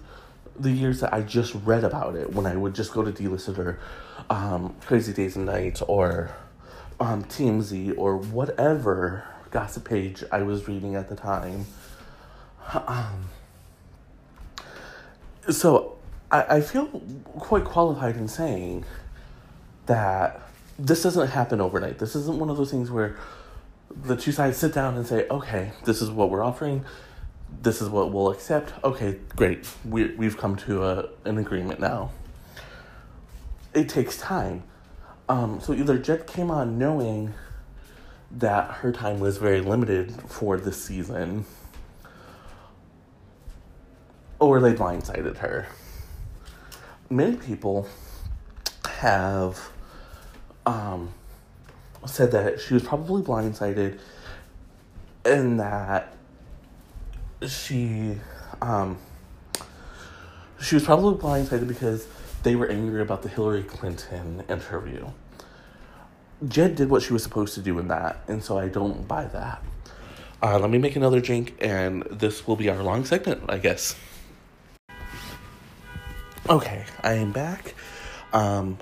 the 0.58 0.72
years 0.72 1.02
that 1.02 1.14
I 1.14 1.22
just 1.22 1.54
read 1.66 1.84
about 1.84 2.16
it 2.16 2.34
when 2.34 2.46
I 2.46 2.56
would 2.56 2.74
just 2.74 2.94
go 2.94 3.04
to 3.04 3.12
Dlisted 3.12 3.58
or 3.58 3.80
um, 4.30 4.76
Crazy 4.86 5.14
Days 5.14 5.36
and 5.36 5.46
Nights 5.46 5.82
or 5.82 6.36
um, 7.00 7.24
TMZ 7.26 7.94
or 7.98 8.18
whatever 8.18 9.26
gossip 9.52 9.86
page 9.86 10.24
I 10.32 10.44
was 10.44 10.68
reading 10.68 10.96
at 10.96 11.10
the 11.10 11.16
time. 11.16 11.66
Um, 12.74 13.30
so 15.50 15.98
I, 16.32 16.58
I 16.58 16.62
feel 16.62 16.88
quite 17.38 17.66
qualified 17.66 18.16
in 18.16 18.28
saying 18.28 18.86
that 19.86 20.42
this 20.80 21.04
doesn't 21.04 21.28
happen 21.28 21.62
overnight. 21.62 22.00
This 22.00 22.16
isn't 22.16 22.38
one 22.38 22.50
of 22.50 22.58
those 22.58 22.72
things 22.72 22.92
where 22.92 23.18
the 24.04 24.16
two 24.16 24.32
sides 24.32 24.58
sit 24.58 24.74
down 24.74 24.96
and 24.96 25.06
say, 25.06 25.28
okay, 25.30 25.72
this 25.86 26.02
is 26.02 26.10
what 26.10 26.30
we're 26.30 26.44
offering. 26.44 26.84
This 27.62 27.82
is 27.82 27.90
what 27.90 28.12
we'll 28.12 28.30
accept. 28.30 28.74
Okay, 28.84 29.20
great. 29.36 29.68
We, 29.84 30.16
we've 30.16 30.38
come 30.38 30.56
to 30.58 30.84
a, 30.84 31.10
an 31.26 31.38
agreement 31.38 31.80
now. 31.80 32.12
It 33.74 33.90
takes 33.90 34.18
time. 34.18 34.64
Um, 35.28 35.60
so 35.60 35.74
either 35.74 35.98
Jed 35.98 36.28
came 36.28 36.52
on 36.52 36.78
knowing 36.78 37.34
that 38.32 38.70
her 38.72 38.92
time 38.92 39.20
was 39.20 39.38
very 39.38 39.62
limited 39.62 40.12
for 40.28 40.58
this 40.58 40.84
season, 40.84 41.46
or 44.40 44.60
they 44.60 44.74
blindsided 44.74 45.38
her. 45.38 45.68
Many 47.10 47.38
people 47.38 47.88
have 48.88 49.70
um, 50.66 51.14
said 52.06 52.32
that 52.32 52.60
she 52.60 52.74
was 52.74 52.84
probably 52.84 53.22
blindsided 53.22 54.00
and 55.24 55.60
that 55.60 56.15
she 57.48 58.18
um, 58.62 58.98
she 60.62 60.76
was 60.76 60.84
probably 60.84 61.16
blindsided 61.16 61.68
because 61.68 62.08
they 62.44 62.56
were 62.56 62.68
angry 62.68 63.02
about 63.02 63.22
the 63.22 63.30
Hillary 63.30 63.64
Clinton 63.64 64.44
interview. 64.50 65.08
Jed 66.48 66.76
did 66.76 66.90
what 66.90 67.02
she 67.02 67.14
was 67.14 67.24
supposed 67.24 67.56
to 67.56 67.62
do 67.62 67.80
in 67.80 67.88
that, 67.88 68.24
and 68.28 68.44
so 68.44 68.58
I 68.58 68.68
don't 68.68 69.08
buy 69.08 69.26
that. 69.26 69.64
Uh, 70.44 70.60
let 70.60 70.70
me 70.70 70.78
make 70.78 70.96
another 70.96 71.20
drink, 71.20 71.56
and 71.60 72.04
this 72.12 72.46
will 72.46 72.56
be 72.56 72.70
our 72.70 72.84
long 72.84 73.06
segment, 73.06 73.44
I 73.50 73.58
guess. 73.58 73.96
Okay, 76.50 76.86
I 77.02 77.14
am 77.14 77.32
back. 77.32 77.74
Um, 78.34 78.78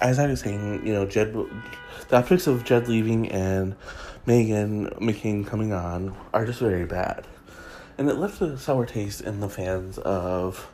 as 0.00 0.18
I 0.18 0.26
was 0.26 0.40
saying, 0.40 0.86
you 0.86 0.92
know, 0.92 1.06
Jed, 1.06 1.34
the 2.08 2.16
optics 2.16 2.46
of 2.46 2.62
Jed 2.64 2.88
leaving 2.88 3.28
and 3.30 3.74
Meghan 4.26 4.92
McCain 4.98 5.46
coming 5.46 5.72
on 5.72 6.16
are 6.34 6.44
just 6.44 6.58
very 6.58 6.84
bad, 6.84 7.24
and 7.96 8.08
it 8.08 8.16
left 8.16 8.40
a 8.40 8.58
sour 8.58 8.84
taste 8.84 9.20
in 9.20 9.38
the 9.38 9.48
fans 9.48 9.98
of, 9.98 10.68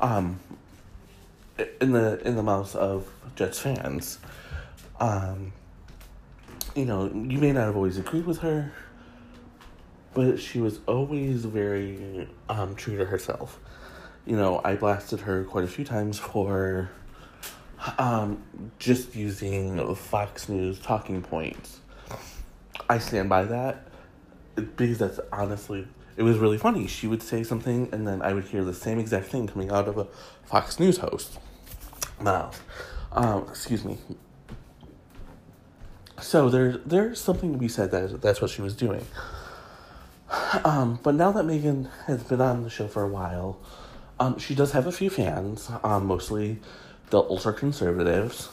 um, 0.00 0.38
in 1.80 1.92
the 1.92 2.20
in 2.26 2.36
the 2.36 2.42
mouths 2.42 2.74
of 2.74 3.08
Jed's 3.36 3.58
fans. 3.58 4.18
Um, 4.98 5.54
you 6.76 6.84
know, 6.84 7.06
you 7.06 7.38
may 7.38 7.52
not 7.52 7.64
have 7.64 7.76
always 7.76 7.96
agreed 7.96 8.26
with 8.26 8.40
her, 8.40 8.70
but 10.12 10.38
she 10.38 10.60
was 10.60 10.80
always 10.86 11.46
very 11.46 12.28
um, 12.50 12.74
true 12.74 12.98
to 12.98 13.06
herself. 13.06 13.58
You 14.26 14.36
know, 14.36 14.60
I 14.62 14.74
blasted 14.74 15.20
her 15.20 15.44
quite 15.44 15.64
a 15.64 15.68
few 15.68 15.86
times 15.86 16.18
for 16.18 16.90
um, 17.98 18.42
just 18.78 19.16
using 19.16 19.94
Fox 19.94 20.50
News 20.50 20.78
talking 20.78 21.22
points. 21.22 21.79
I 22.88 22.98
stand 22.98 23.28
by 23.28 23.44
that 23.44 23.86
because 24.54 24.98
that's 24.98 25.20
honestly, 25.32 25.86
it 26.16 26.22
was 26.22 26.38
really 26.38 26.58
funny. 26.58 26.86
She 26.86 27.06
would 27.06 27.22
say 27.22 27.42
something, 27.42 27.88
and 27.92 28.06
then 28.06 28.22
I 28.22 28.32
would 28.32 28.44
hear 28.44 28.64
the 28.64 28.74
same 28.74 28.98
exact 28.98 29.26
thing 29.26 29.46
coming 29.46 29.70
out 29.70 29.88
of 29.88 29.98
a 29.98 30.06
Fox 30.44 30.78
News 30.78 30.98
host 30.98 31.38
mouth. 32.20 32.62
Um, 33.12 33.46
excuse 33.48 33.84
me. 33.84 33.98
So 36.20 36.50
there, 36.50 36.78
there's 36.84 37.20
something 37.20 37.52
to 37.52 37.58
be 37.58 37.68
said 37.68 37.90
that 37.92 38.20
that's 38.20 38.40
what 38.42 38.50
she 38.50 38.62
was 38.62 38.74
doing. 38.74 39.06
Um, 40.64 41.00
but 41.02 41.14
now 41.14 41.32
that 41.32 41.44
Meghan 41.44 41.88
has 42.06 42.22
been 42.22 42.40
on 42.40 42.62
the 42.62 42.70
show 42.70 42.86
for 42.86 43.02
a 43.02 43.08
while, 43.08 43.58
um, 44.18 44.38
she 44.38 44.54
does 44.54 44.72
have 44.72 44.86
a 44.86 44.92
few 44.92 45.10
fans, 45.10 45.70
um, 45.82 46.06
mostly 46.06 46.58
the 47.08 47.18
ultra 47.18 47.52
conservatives. 47.52 48.48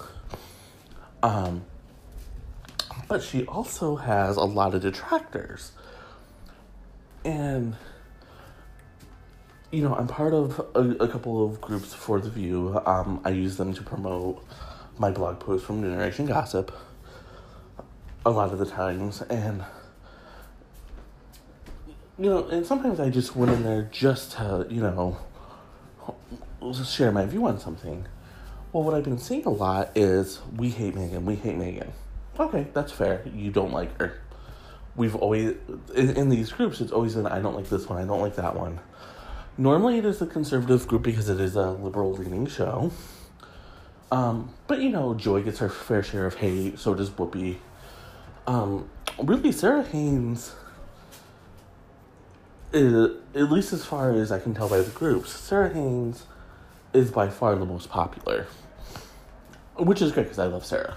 Um, 1.21 1.65
but 3.07 3.23
she 3.23 3.45
also 3.45 3.95
has 3.95 4.35
a 4.35 4.43
lot 4.43 4.73
of 4.73 4.81
detractors. 4.81 5.71
And, 7.23 7.75
you 9.71 9.81
know, 9.81 9.95
I'm 9.95 10.07
part 10.07 10.33
of 10.33 10.59
a, 10.75 11.03
a 11.03 11.07
couple 11.07 11.45
of 11.45 11.59
groups 11.61 11.93
for 11.93 12.19
The 12.19 12.29
View. 12.29 12.81
Um, 12.85 13.21
I 13.23 13.29
use 13.29 13.57
them 13.57 13.73
to 13.73 13.83
promote 13.83 14.45
my 14.97 15.11
blog 15.11 15.39
post 15.39 15.65
from 15.65 15.81
Generation 15.81 16.25
Gossip 16.25 16.71
a 18.25 18.31
lot 18.31 18.51
of 18.51 18.59
the 18.59 18.65
times. 18.65 19.21
And, 19.23 19.63
you 22.17 22.29
know, 22.29 22.47
and 22.47 22.65
sometimes 22.65 22.99
I 22.99 23.09
just 23.09 23.35
went 23.35 23.51
in 23.51 23.63
there 23.63 23.89
just 23.91 24.33
to, 24.33 24.65
you 24.69 24.81
know, 24.81 25.17
share 26.85 27.11
my 27.11 27.25
view 27.25 27.45
on 27.45 27.59
something. 27.59 28.05
Well, 28.73 28.83
what 28.83 28.93
I've 28.93 29.03
been 29.03 29.17
seeing 29.17 29.45
a 29.45 29.49
lot 29.49 29.91
is 29.95 30.39
we 30.55 30.69
hate 30.69 30.93
Meghan, 30.93 31.23
we 31.23 31.35
hate 31.35 31.57
Meghan. 31.57 31.91
Okay, 32.39 32.67
that's 32.73 32.91
fair. 32.91 33.23
You 33.33 33.51
don't 33.51 33.71
like 33.71 33.97
her. 33.99 34.19
We've 34.95 35.15
always, 35.15 35.55
in, 35.95 36.09
in 36.11 36.29
these 36.29 36.51
groups, 36.51 36.81
it's 36.81 36.91
always 36.91 37.15
an 37.15 37.27
I 37.27 37.39
don't 37.39 37.55
like 37.55 37.69
this 37.69 37.87
one, 37.87 38.01
I 38.01 38.05
don't 38.05 38.21
like 38.21 38.35
that 38.35 38.55
one. 38.55 38.79
Normally 39.57 39.97
it 39.97 40.05
is 40.05 40.21
a 40.21 40.27
conservative 40.27 40.87
group 40.87 41.03
because 41.03 41.29
it 41.29 41.39
is 41.39 41.55
a 41.55 41.71
liberal 41.71 42.13
leaning 42.13 42.47
show. 42.47 42.91
Um, 44.11 44.53
but 44.67 44.81
you 44.81 44.89
know, 44.89 45.13
Joy 45.13 45.41
gets 45.41 45.59
her 45.59 45.69
fair 45.69 46.01
share 46.01 46.25
of 46.25 46.35
hate, 46.35 46.79
so 46.79 46.93
does 46.95 47.09
Whoopi. 47.09 47.57
Um, 48.45 48.89
really, 49.21 49.51
Sara 49.51 49.83
Haines, 49.83 50.53
is, 52.71 53.11
at 53.35 53.51
least 53.51 53.73
as 53.73 53.83
far 53.83 54.11
as 54.13 54.31
I 54.31 54.39
can 54.39 54.53
tell 54.53 54.69
by 54.69 54.79
the 54.79 54.91
groups, 54.91 55.31
Sara 55.31 55.73
Haines 55.73 56.25
is 56.93 57.11
by 57.11 57.29
far 57.29 57.55
the 57.55 57.65
most 57.65 57.89
popular 57.89 58.47
which 59.77 60.01
is 60.01 60.11
great 60.11 60.23
because 60.23 60.39
I 60.39 60.47
love 60.47 60.65
Sara. 60.65 60.95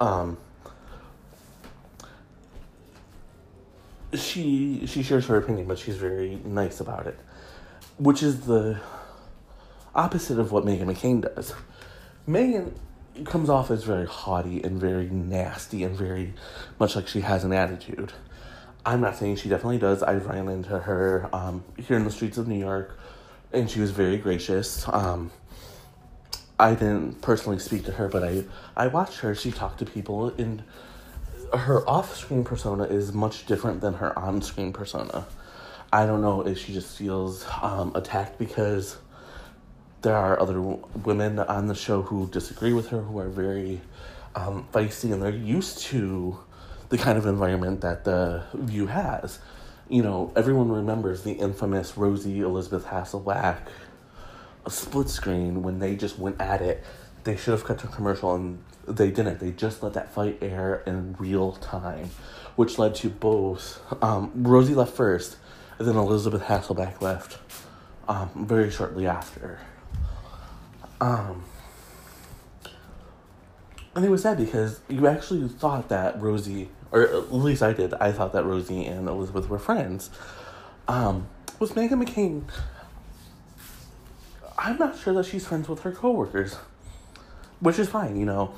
Um, 0.00 0.38
she 4.22 4.86
she 4.86 5.02
shares 5.02 5.26
her 5.26 5.36
opinion, 5.36 5.66
but 5.66 5.78
she's 5.78 5.96
very 5.96 6.36
nice 6.44 6.80
about 6.80 7.06
it, 7.06 7.18
which 7.98 8.22
is 8.22 8.42
the 8.42 8.78
opposite 9.94 10.38
of 10.38 10.52
what 10.52 10.64
Meghan 10.64 10.84
McCain 10.84 11.22
does. 11.22 11.54
Meghan 12.28 12.72
comes 13.24 13.48
off 13.48 13.70
as 13.70 13.84
very 13.84 14.06
haughty 14.06 14.62
and 14.62 14.78
very 14.78 15.08
nasty 15.08 15.82
and 15.82 15.96
very 15.96 16.34
much 16.78 16.94
like 16.96 17.08
she 17.08 17.22
has 17.22 17.44
an 17.44 17.52
attitude. 17.52 18.12
I'm 18.84 19.00
not 19.00 19.16
saying 19.16 19.36
she 19.36 19.48
definitely 19.48 19.78
does. 19.78 20.02
I 20.02 20.14
ran 20.14 20.48
into 20.48 20.78
her 20.78 21.28
um, 21.32 21.64
here 21.76 21.96
in 21.96 22.04
the 22.04 22.10
streets 22.10 22.38
of 22.38 22.46
New 22.46 22.58
York, 22.58 22.98
and 23.52 23.68
she 23.70 23.80
was 23.80 23.90
very 23.90 24.16
gracious. 24.16 24.86
Um, 24.88 25.30
I 26.58 26.74
didn't 26.74 27.20
personally 27.20 27.58
speak 27.58 27.84
to 27.86 27.92
her, 27.92 28.08
but 28.08 28.22
I 28.22 28.44
I 28.76 28.86
watched 28.86 29.20
her. 29.20 29.34
She 29.34 29.50
talked 29.50 29.78
to 29.80 29.86
people, 29.86 30.28
and 30.38 30.62
her 31.52 31.88
off-screen 31.88 32.44
persona 32.44 32.84
is 32.84 33.12
much 33.12 33.46
different 33.46 33.80
than 33.80 33.94
her 33.94 34.18
on-screen 34.18 34.72
persona. 34.72 35.26
I 35.92 36.06
don't 36.06 36.20
know 36.20 36.46
if 36.46 36.58
she 36.58 36.72
just 36.72 36.96
feels 36.96 37.46
um, 37.62 37.92
attacked 37.94 38.38
because 38.38 38.96
there 40.02 40.16
are 40.16 40.38
other 40.38 40.60
women 40.60 41.38
on 41.38 41.66
the 41.66 41.74
show 41.74 42.02
who 42.02 42.28
disagree 42.28 42.72
with 42.72 42.88
her, 42.88 43.00
who 43.00 43.18
are 43.18 43.28
very 43.28 43.80
um, 44.34 44.66
feisty, 44.72 45.12
and 45.12 45.22
they're 45.22 45.30
used 45.30 45.78
to 45.78 46.38
the 46.88 46.98
kind 46.98 47.18
of 47.18 47.26
environment 47.26 47.80
that 47.80 48.04
the 48.04 48.44
View 48.54 48.86
has. 48.86 49.38
You 49.88 50.02
know, 50.02 50.32
everyone 50.36 50.70
remembers 50.70 51.22
the 51.22 51.32
infamous 51.32 51.96
Rosie 51.96 52.40
Elisabeth 52.40 52.86
Hasselbeck 52.86 53.58
a 54.66 54.70
split 54.70 55.08
screen 55.08 55.62
when 55.62 55.78
they 55.78 55.94
just 55.94 56.18
went 56.18 56.40
at 56.40 56.60
it. 56.60 56.84
They 57.24 57.36
should 57.36 57.52
have 57.52 57.64
cut 57.64 57.78
to 57.78 57.86
commercial 57.86 58.34
and 58.34 58.58
they 58.86 59.10
didn't. 59.10 59.40
They 59.40 59.50
just 59.50 59.82
let 59.82 59.94
that 59.94 60.12
fight 60.12 60.38
air 60.40 60.82
in 60.86 61.16
real 61.18 61.52
time, 61.52 62.10
which 62.56 62.78
led 62.78 62.94
to 62.96 63.10
both. 63.10 63.80
Um, 64.02 64.30
Rosie 64.34 64.74
left 64.74 64.94
first, 64.94 65.36
and 65.78 65.86
then 65.86 65.96
Elisabeth 65.96 66.42
Hasselbeck 66.42 67.00
left 67.00 67.38
um, 68.08 68.30
very 68.34 68.70
shortly 68.70 69.06
after. 69.06 69.60
Um, 71.00 71.44
and 73.94 74.04
it 74.04 74.10
was 74.10 74.22
sad 74.22 74.38
because 74.38 74.80
you 74.88 75.06
actually 75.06 75.48
thought 75.48 75.88
that 75.88 76.20
Rosie, 76.20 76.68
or 76.92 77.02
at 77.02 77.32
least 77.32 77.62
I 77.62 77.72
did, 77.72 77.94
I 77.94 78.12
thought 78.12 78.32
that 78.34 78.44
Rosie 78.44 78.84
and 78.84 79.08
Elisabeth 79.08 79.48
were 79.48 79.58
friends. 79.58 80.10
Um, 80.88 81.28
with 81.58 81.74
Meghan 81.74 82.04
McCain, 82.04 82.44
I'm 84.58 84.78
not 84.78 84.98
sure 84.98 85.14
that 85.14 85.26
she's 85.26 85.46
friends 85.46 85.68
with 85.68 85.80
her 85.80 85.92
coworkers, 85.92 86.56
which 87.60 87.78
is 87.78 87.88
fine, 87.88 88.16
you 88.16 88.26
know. 88.26 88.54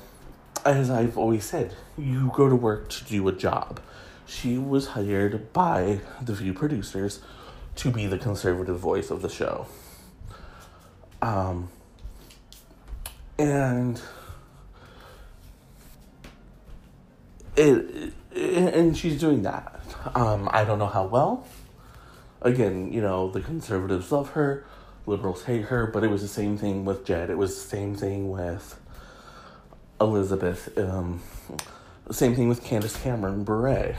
As 0.65 0.89
I've 0.89 1.17
always 1.17 1.45
said, 1.45 1.73
you 1.97 2.31
go 2.35 2.49
to 2.49 2.55
work 2.55 2.89
to 2.89 3.05
do 3.05 3.27
a 3.27 3.31
job. 3.31 3.79
She 4.25 4.57
was 4.57 4.87
hired 4.87 5.53
by 5.53 6.01
the 6.21 6.33
View 6.33 6.53
producers 6.53 7.21
to 7.77 7.89
be 7.89 8.05
the 8.05 8.17
conservative 8.17 8.77
voice 8.77 9.09
of 9.09 9.21
the 9.21 9.29
show. 9.29 9.67
Um, 11.21 11.69
and 13.37 14.01
it, 17.55 18.13
it, 18.31 18.73
and 18.73 18.97
she's 18.97 19.19
doing 19.19 19.43
that. 19.43 19.81
Um, 20.13 20.49
I 20.51 20.63
don't 20.65 20.79
know 20.79 20.87
how 20.87 21.05
well. 21.05 21.47
Again, 22.41 22.93
you 22.93 23.01
know, 23.01 23.29
the 23.31 23.41
conservatives 23.41 24.11
love 24.11 24.31
her, 24.31 24.65
liberals 25.05 25.45
hate 25.45 25.65
her, 25.65 25.87
but 25.87 26.03
it 26.03 26.09
was 26.09 26.21
the 26.21 26.27
same 26.27 26.57
thing 26.57 26.85
with 26.85 27.05
Jed. 27.05 27.29
It 27.29 27.37
was 27.37 27.55
the 27.55 27.69
same 27.69 27.95
thing 27.95 28.29
with 28.29 28.79
Elisabeth. 30.01 30.77
Um, 30.77 31.21
same 32.11 32.35
thing 32.35 32.49
with 32.49 32.63
Candace 32.63 32.95
Cameron 33.01 33.43
Bure. 33.43 33.95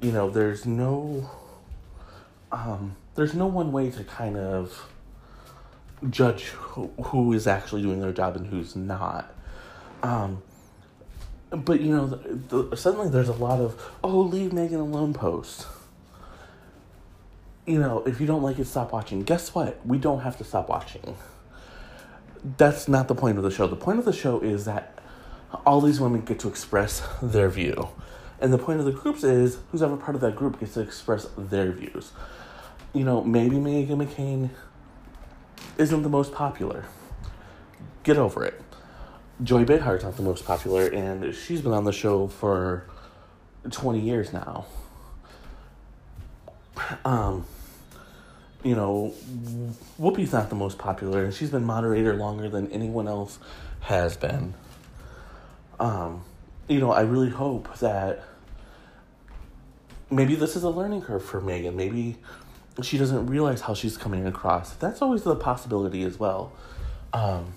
You 0.00 0.12
know, 0.12 0.30
there's 0.30 0.66
no 0.66 1.30
um, 2.52 2.96
there's 3.14 3.34
no 3.34 3.46
one 3.46 3.72
way 3.72 3.90
to 3.90 4.04
kind 4.04 4.36
of 4.36 4.88
judge 6.10 6.44
who, 6.44 6.90
who 7.02 7.32
is 7.32 7.46
actually 7.46 7.82
doing 7.82 8.00
their 8.00 8.12
job 8.12 8.36
and 8.36 8.46
who's 8.46 8.76
not. 8.76 9.32
Um, 10.02 10.42
but 11.50 11.80
you 11.80 11.94
know, 11.94 12.06
the, 12.06 12.62
the, 12.62 12.76
suddenly 12.76 13.08
there's 13.08 13.28
a 13.28 13.34
lot 13.34 13.60
of 13.60 13.80
oh, 14.02 14.20
leave 14.20 14.50
Meghan 14.50 14.80
alone 14.80 15.14
posts. 15.14 15.66
You 17.66 17.78
know, 17.78 18.02
if 18.04 18.20
you 18.20 18.26
don't 18.26 18.42
like 18.42 18.58
it, 18.58 18.66
stop 18.66 18.92
watching. 18.92 19.22
Guess 19.22 19.54
what? 19.54 19.84
We 19.86 19.98
don't 19.98 20.20
have 20.20 20.36
to 20.38 20.44
stop 20.44 20.68
watching. 20.68 21.16
That's 22.44 22.88
not 22.88 23.08
the 23.08 23.14
point 23.14 23.38
of 23.38 23.44
the 23.44 23.50
show. 23.50 23.66
The 23.66 23.76
point 23.76 23.98
of 23.98 24.04
the 24.04 24.12
show 24.12 24.40
is 24.40 24.66
that 24.66 24.98
all 25.64 25.80
these 25.80 26.00
women 26.00 26.20
get 26.20 26.38
to 26.40 26.48
express 26.48 27.02
their 27.22 27.48
view. 27.48 27.88
And 28.40 28.52
the 28.52 28.58
point 28.58 28.80
of 28.80 28.84
the 28.84 28.92
groups 28.92 29.24
is 29.24 29.58
who's 29.70 29.82
ever 29.82 29.96
part 29.96 30.14
of 30.14 30.20
that 30.20 30.36
group 30.36 30.60
gets 30.60 30.74
to 30.74 30.80
express 30.80 31.26
their 31.38 31.72
views. 31.72 32.12
You 32.92 33.04
know, 33.04 33.24
maybe 33.24 33.56
Meghan 33.56 34.06
McCain 34.06 34.50
isn't 35.78 36.02
the 36.02 36.08
most 36.08 36.32
popular. 36.32 36.84
Get 38.02 38.18
over 38.18 38.44
it. 38.44 38.60
Joy 39.42 39.64
Behar's 39.64 40.04
not 40.04 40.16
the 40.16 40.22
most 40.22 40.44
popular, 40.44 40.86
and 40.86 41.34
she's 41.34 41.60
been 41.60 41.72
on 41.72 41.84
the 41.84 41.92
show 41.92 42.28
for 42.28 42.86
20 43.68 43.98
years 43.98 44.32
now. 44.32 44.66
Um, 47.04 47.46
you 48.64 48.74
know, 48.74 49.12
Whoopi's 50.00 50.32
not 50.32 50.48
the 50.48 50.54
most 50.56 50.78
popular, 50.78 51.24
and 51.24 51.34
she's 51.34 51.50
been 51.50 51.64
moderator 51.64 52.14
longer 52.14 52.48
than 52.48 52.72
anyone 52.72 53.06
else 53.06 53.38
has 53.80 54.16
been. 54.16 54.54
Um, 55.78 56.24
you 56.66 56.80
know, 56.80 56.90
I 56.90 57.02
really 57.02 57.28
hope 57.28 57.78
that 57.80 58.24
maybe 60.10 60.34
this 60.34 60.56
is 60.56 60.62
a 60.62 60.70
learning 60.70 61.02
curve 61.02 61.24
for 61.24 61.42
Meghan. 61.42 61.74
Maybe 61.74 62.16
she 62.82 62.96
doesn't 62.96 63.26
realize 63.26 63.60
how 63.60 63.74
she's 63.74 63.98
coming 63.98 64.26
across. 64.26 64.72
That's 64.74 65.02
always 65.02 65.22
the 65.22 65.36
possibility 65.36 66.02
as 66.02 66.18
well. 66.18 66.52
Um, 67.12 67.52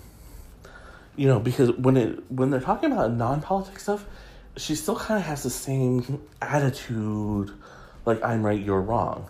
you 1.16 1.26
know, 1.26 1.40
because 1.40 1.72
when 1.72 1.96
it 1.96 2.30
when 2.30 2.50
they're 2.50 2.60
talking 2.60 2.92
about 2.92 3.12
non 3.12 3.40
politics 3.40 3.84
stuff, 3.84 4.04
she 4.58 4.74
still 4.74 4.96
kind 4.96 5.18
of 5.18 5.26
has 5.26 5.42
the 5.42 5.50
same 5.50 6.22
attitude, 6.42 7.50
like 8.04 8.22
I'm 8.22 8.44
right, 8.44 8.60
you're 8.60 8.80
wrong. 8.80 9.28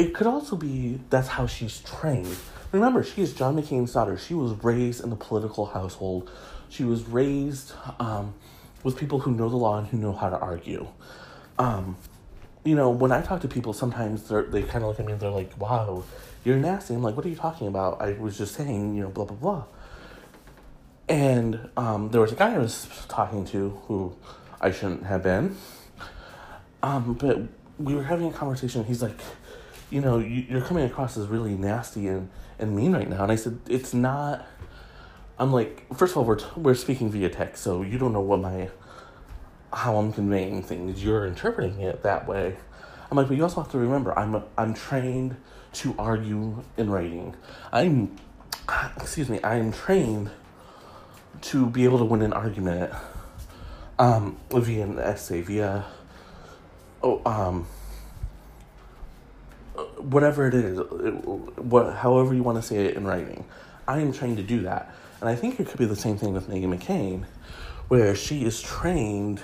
It 0.00 0.14
could 0.14 0.26
also 0.26 0.56
be 0.56 0.98
that's 1.10 1.28
how 1.28 1.46
she's 1.46 1.80
trained. 1.80 2.34
Remember, 2.72 3.04
she 3.04 3.20
is 3.20 3.34
John 3.34 3.54
McCain's 3.54 3.92
daughter. 3.92 4.16
She 4.16 4.32
was 4.32 4.52
raised 4.64 5.04
in 5.04 5.12
a 5.12 5.16
political 5.16 5.66
household. 5.66 6.30
She 6.70 6.84
was 6.84 7.02
raised 7.04 7.74
um, 7.98 8.32
with 8.82 8.96
people 8.96 9.18
who 9.18 9.30
know 9.32 9.50
the 9.50 9.58
law 9.58 9.76
and 9.76 9.86
who 9.86 9.98
know 9.98 10.14
how 10.14 10.30
to 10.30 10.38
argue. 10.38 10.88
Um, 11.58 11.98
you 12.64 12.74
know, 12.74 12.88
when 12.88 13.12
I 13.12 13.20
talk 13.20 13.42
to 13.42 13.48
people, 13.48 13.74
sometimes 13.74 14.26
they 14.26 14.40
they 14.40 14.62
kind 14.62 14.82
of 14.84 14.88
look 14.88 15.00
at 15.00 15.04
me 15.04 15.12
and 15.12 15.20
they're 15.20 15.28
like, 15.28 15.52
wow, 15.60 16.02
you're 16.44 16.56
nasty. 16.56 16.94
I'm 16.94 17.02
like, 17.02 17.14
what 17.14 17.26
are 17.26 17.28
you 17.28 17.36
talking 17.36 17.66
about? 17.66 18.00
I 18.00 18.14
was 18.14 18.38
just 18.38 18.54
saying, 18.54 18.94
you 18.94 19.02
know, 19.02 19.10
blah, 19.10 19.26
blah, 19.26 19.36
blah. 19.36 19.64
And 21.10 21.68
um, 21.76 22.08
there 22.08 22.22
was 22.22 22.32
a 22.32 22.36
guy 22.36 22.54
I 22.54 22.58
was 22.58 22.88
talking 23.08 23.44
to 23.48 23.78
who 23.86 24.16
I 24.62 24.70
shouldn't 24.70 25.04
have 25.04 25.22
been. 25.22 25.58
Um, 26.82 27.12
but 27.12 27.42
we 27.78 27.94
were 27.94 28.04
having 28.04 28.28
a 28.28 28.32
conversation. 28.32 28.84
He's 28.84 29.02
like, 29.02 29.18
you 29.90 30.00
know, 30.00 30.18
you, 30.18 30.56
are 30.56 30.60
coming 30.60 30.84
across 30.84 31.16
as 31.16 31.26
really 31.26 31.56
nasty 31.56 32.08
and, 32.08 32.30
and 32.58 32.74
mean 32.74 32.92
right 32.92 33.08
now. 33.08 33.22
And 33.22 33.32
I 33.32 33.36
said, 33.36 33.58
it's 33.68 33.92
not. 33.92 34.46
I'm 35.38 35.52
like, 35.52 35.86
first 35.94 36.12
of 36.12 36.18
all, 36.18 36.24
we're, 36.24 36.36
t- 36.36 36.46
we're 36.56 36.74
speaking 36.74 37.10
via 37.10 37.30
text, 37.30 37.62
so 37.62 37.82
you 37.82 37.98
don't 37.98 38.12
know 38.12 38.20
what 38.20 38.40
my 38.40 38.68
how 39.72 39.96
I'm 39.96 40.12
conveying 40.12 40.62
things. 40.62 41.02
You're 41.02 41.26
interpreting 41.26 41.80
it 41.80 42.02
that 42.02 42.26
way. 42.26 42.56
I'm 43.10 43.16
like, 43.16 43.28
but 43.28 43.36
you 43.36 43.42
also 43.42 43.62
have 43.62 43.70
to 43.72 43.78
remember, 43.78 44.16
I'm 44.18 44.42
I'm 44.56 44.74
trained 44.74 45.36
to 45.72 45.94
argue 45.98 46.62
in 46.76 46.90
writing. 46.90 47.34
I'm, 47.72 48.16
excuse 48.96 49.28
me, 49.28 49.40
I 49.42 49.56
am 49.56 49.72
trained 49.72 50.30
to 51.42 51.66
be 51.66 51.84
able 51.84 51.98
to 51.98 52.04
win 52.04 52.22
an 52.22 52.32
argument 52.32 52.92
um, 53.98 54.38
via 54.50 54.84
an 54.84 54.98
essay, 54.98 55.40
via, 55.42 55.84
oh, 57.02 57.22
um, 57.24 57.66
whatever 59.98 60.46
it 60.46 60.54
is, 60.54 60.78
what, 61.56 61.94
however 61.96 62.34
you 62.34 62.42
want 62.42 62.56
to 62.56 62.62
say 62.62 62.86
it 62.86 62.96
in 62.96 63.06
writing. 63.06 63.44
I 63.86 64.00
am 64.00 64.12
trained 64.12 64.36
to 64.36 64.42
do 64.42 64.62
that. 64.62 64.94
And 65.20 65.28
I 65.28 65.34
think 65.34 65.60
it 65.60 65.68
could 65.68 65.78
be 65.78 65.86
the 65.86 65.96
same 65.96 66.16
thing 66.16 66.32
with 66.32 66.48
Meghan 66.48 66.76
McCain, 66.76 67.26
where 67.88 68.14
she 68.14 68.44
is 68.44 68.62
trained 68.62 69.40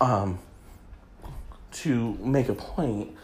um, 0.00 0.38
to 1.72 2.14
make 2.20 2.48
a 2.48 2.54
point, 2.54 3.14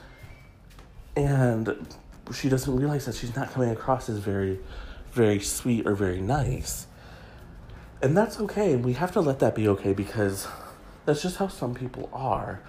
and 1.17 1.87
she 2.33 2.49
doesn't 2.49 2.75
realize 2.75 3.07
that 3.07 3.15
she's 3.15 3.35
not 3.35 3.53
coming 3.53 3.71
across 3.71 4.09
as 4.09 4.19
very, 4.19 4.59
very 5.13 5.41
sweet 5.41 5.87
or 5.87 5.95
very 5.95 6.21
nice. 6.21 6.87
And 8.03 8.17
that's 8.17 8.41
okay. 8.41 8.77
We 8.77 8.95
have 8.95 9.13
to 9.13 9.21
let 9.21 9.39
that 9.41 9.55
be 9.55 9.69
okay 9.69 9.93
because 9.93 10.47
that's 11.05 11.23
just 11.23 11.37
how 11.37 11.49
some 11.49 11.75
people 11.75 12.09
are. 12.13 12.61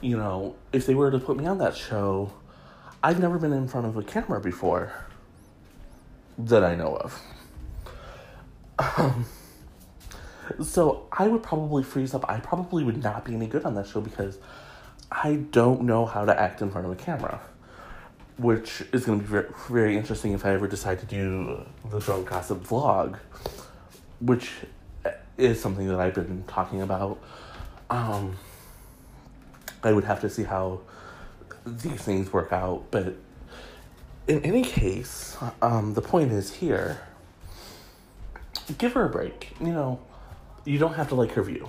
You 0.00 0.16
know, 0.16 0.56
if 0.72 0.86
they 0.86 0.94
were 0.94 1.10
to 1.10 1.18
put 1.18 1.36
me 1.36 1.46
on 1.46 1.58
that 1.58 1.76
show, 1.76 2.32
I've 3.02 3.18
never 3.18 3.38
been 3.38 3.52
in 3.52 3.66
front 3.66 3.86
of 3.86 3.96
a 3.96 4.02
camera 4.02 4.40
before 4.40 4.92
that 6.38 6.62
I 6.64 6.74
know 6.74 6.96
of. 6.96 7.22
Um, 8.78 9.26
so 10.62 11.06
I 11.12 11.28
would 11.28 11.42
probably 11.42 11.82
freeze 11.82 12.14
up. 12.14 12.28
I 12.28 12.40
probably 12.40 12.84
would 12.84 13.02
not 13.02 13.24
be 13.24 13.34
any 13.34 13.46
good 13.46 13.64
on 13.64 13.74
that 13.74 13.86
show 13.86 14.00
because 14.00 14.38
I 15.10 15.36
don't 15.50 15.82
know 15.82 16.04
how 16.06 16.24
to 16.24 16.38
act 16.38 16.60
in 16.62 16.70
front 16.70 16.86
of 16.86 16.92
a 16.92 16.96
camera. 16.96 17.40
Which 18.36 18.82
is 18.92 19.04
going 19.04 19.18
to 19.18 19.24
be 19.24 19.30
very, 19.30 19.48
very 19.68 19.96
interesting 19.96 20.32
if 20.32 20.46
I 20.46 20.52
ever 20.52 20.66
decide 20.66 21.00
to 21.00 21.06
do 21.06 21.64
the 21.90 22.00
drunk 22.00 22.30
gossip 22.30 22.64
vlog, 22.64 23.18
which 24.20 24.50
is 25.36 25.60
something 25.60 25.88
that 25.88 26.00
I've 26.00 26.14
been 26.14 26.44
talking 26.46 26.80
about. 26.80 27.18
Um, 27.90 28.36
I 29.82 29.92
would 29.92 30.04
have 30.04 30.20
to 30.22 30.30
see 30.30 30.44
how 30.44 30.80
these 31.66 32.00
things 32.00 32.32
work 32.32 32.52
out, 32.52 32.84
but 32.90 33.16
in 34.26 34.42
any 34.44 34.62
case, 34.62 35.36
um, 35.60 35.94
the 35.94 36.02
point 36.02 36.32
is 36.32 36.54
here 36.54 37.00
give 38.78 38.92
her 38.92 39.04
a 39.04 39.08
break. 39.08 39.52
You 39.60 39.72
know, 39.72 40.00
you 40.64 40.78
don't 40.78 40.94
have 40.94 41.08
to 41.08 41.14
like 41.14 41.32
her 41.32 41.42
view. 41.42 41.68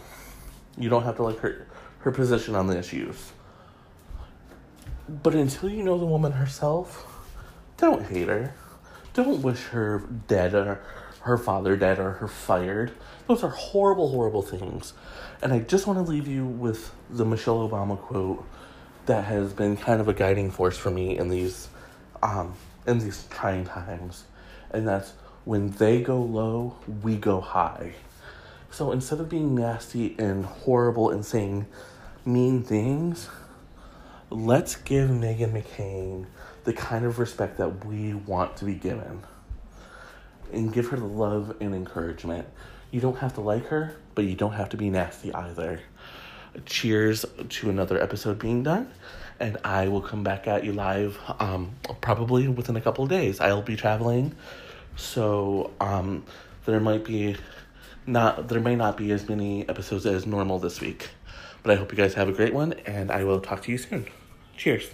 You 0.78 0.90
don't 0.90 1.04
have 1.04 1.16
to 1.18 1.24
like 1.24 1.40
her 1.40 1.68
her 2.00 2.12
position 2.12 2.56
on 2.56 2.68
the 2.68 2.78
issues. 2.78 3.32
But 5.08 5.36
until 5.36 5.70
you 5.70 5.84
know 5.84 5.98
the 5.98 6.06
woman 6.06 6.32
herself, 6.34 7.06
don't 7.78 8.06
hate 8.06 8.28
her. 8.28 8.54
Don't 9.14 9.42
wish 9.42 9.64
her 9.66 10.04
dead 10.28 10.54
or 10.54 10.82
her 11.22 11.38
father 11.38 11.76
dead 11.76 12.00
or 12.00 12.12
her 12.14 12.28
fired. 12.28 12.92
Those 13.28 13.44
are 13.44 13.50
horrible, 13.50 14.10
horrible 14.10 14.42
things. 14.42 14.94
And 15.42 15.54
I 15.54 15.60
just 15.60 15.86
want 15.86 16.04
to 16.04 16.10
leave 16.10 16.28
you 16.28 16.46
with 16.46 16.94
the 17.10 17.26
Michelle 17.26 17.68
Obama 17.68 17.98
quote 17.98 18.46
that 19.06 19.26
has 19.26 19.54
been 19.54 19.78
kind 19.78 20.00
of 20.02 20.08
a 20.08 20.14
guiding 20.14 20.52
force 20.52 20.78
for 20.78 20.92
me 20.92 21.18
in 21.18 21.30
these 21.30 21.70
um, 22.22 22.56
in 22.86 23.00
these 23.00 23.26
trying 23.30 23.66
times. 23.66 24.26
And 24.72 24.88
that's 24.88 25.14
when 25.44 25.72
they 25.72 26.02
go 26.02 26.22
low, 26.22 26.78
we 27.02 27.16
go 27.16 27.42
high. 27.42 27.94
So 28.70 28.92
instead 28.92 29.20
of 29.20 29.30
being 29.30 29.56
nasty 29.56 30.16
and 30.18 30.46
horrible 30.46 31.10
and 31.10 31.26
saying 31.26 31.66
mean 32.26 32.64
things, 32.64 33.30
let's 34.30 34.76
give 34.76 35.10
Meghan 35.10 35.52
McCain 35.52 36.28
the 36.64 36.74
kind 36.74 37.06
of 37.06 37.20
respect 37.20 37.58
that 37.58 37.86
we 37.86 38.14
want 38.14 38.56
to 38.58 38.66
be 38.66 38.76
given 38.76 39.24
and 40.54 40.72
give 40.72 40.88
her 40.88 40.98
the 40.98 41.06
love 41.06 41.56
and 41.60 41.74
encouragement. 41.74 42.48
You 42.92 43.02
don't 43.02 43.18
have 43.18 43.34
to 43.36 43.42
like 43.42 43.68
her, 43.68 43.96
but 44.16 44.26
you 44.26 44.36
don't 44.36 44.54
have 44.54 44.70
to 44.70 44.78
be 44.78 44.90
nasty 44.90 45.34
either. 45.34 45.82
Cheers 46.66 47.26
to 47.50 47.70
another 47.70 48.02
episode 48.02 48.40
being 48.40 48.64
done, 48.64 48.92
and 49.40 49.58
I 49.64 49.88
will 49.88 50.02
come 50.02 50.24
back 50.24 50.48
at 50.48 50.64
you 50.64 50.74
live 50.74 51.18
um, 51.40 51.76
probably 52.02 52.48
within 52.48 52.76
a 52.76 52.82
couple 52.82 53.04
of 53.04 53.10
days. 53.10 53.40
I'll 53.40 53.62
be 53.62 53.76
traveling, 53.76 54.36
so 54.96 55.72
um, 55.80 56.26
there 56.66 56.80
might 56.80 57.06
be 57.06 57.38
not 58.06 58.48
there 58.48 58.60
may 58.60 58.76
not 58.76 58.98
be 58.98 59.12
as 59.12 59.28
many 59.30 59.68
episodes 59.70 60.06
as 60.06 60.26
normal 60.26 60.60
this 60.60 60.82
week. 60.82 61.10
But 61.64 61.74
I 61.74 61.76
hope 61.76 61.92
you 61.92 61.98
guys 61.98 62.14
have 62.16 62.28
a 62.28 62.34
great 62.34 62.54
one 62.54 62.74
and 62.86 63.12
I 63.12 63.24
will 63.24 63.40
talk 63.40 63.64
to 63.64 63.72
you 63.72 63.78
soon. 63.78 64.08
Cheers. 64.58 64.90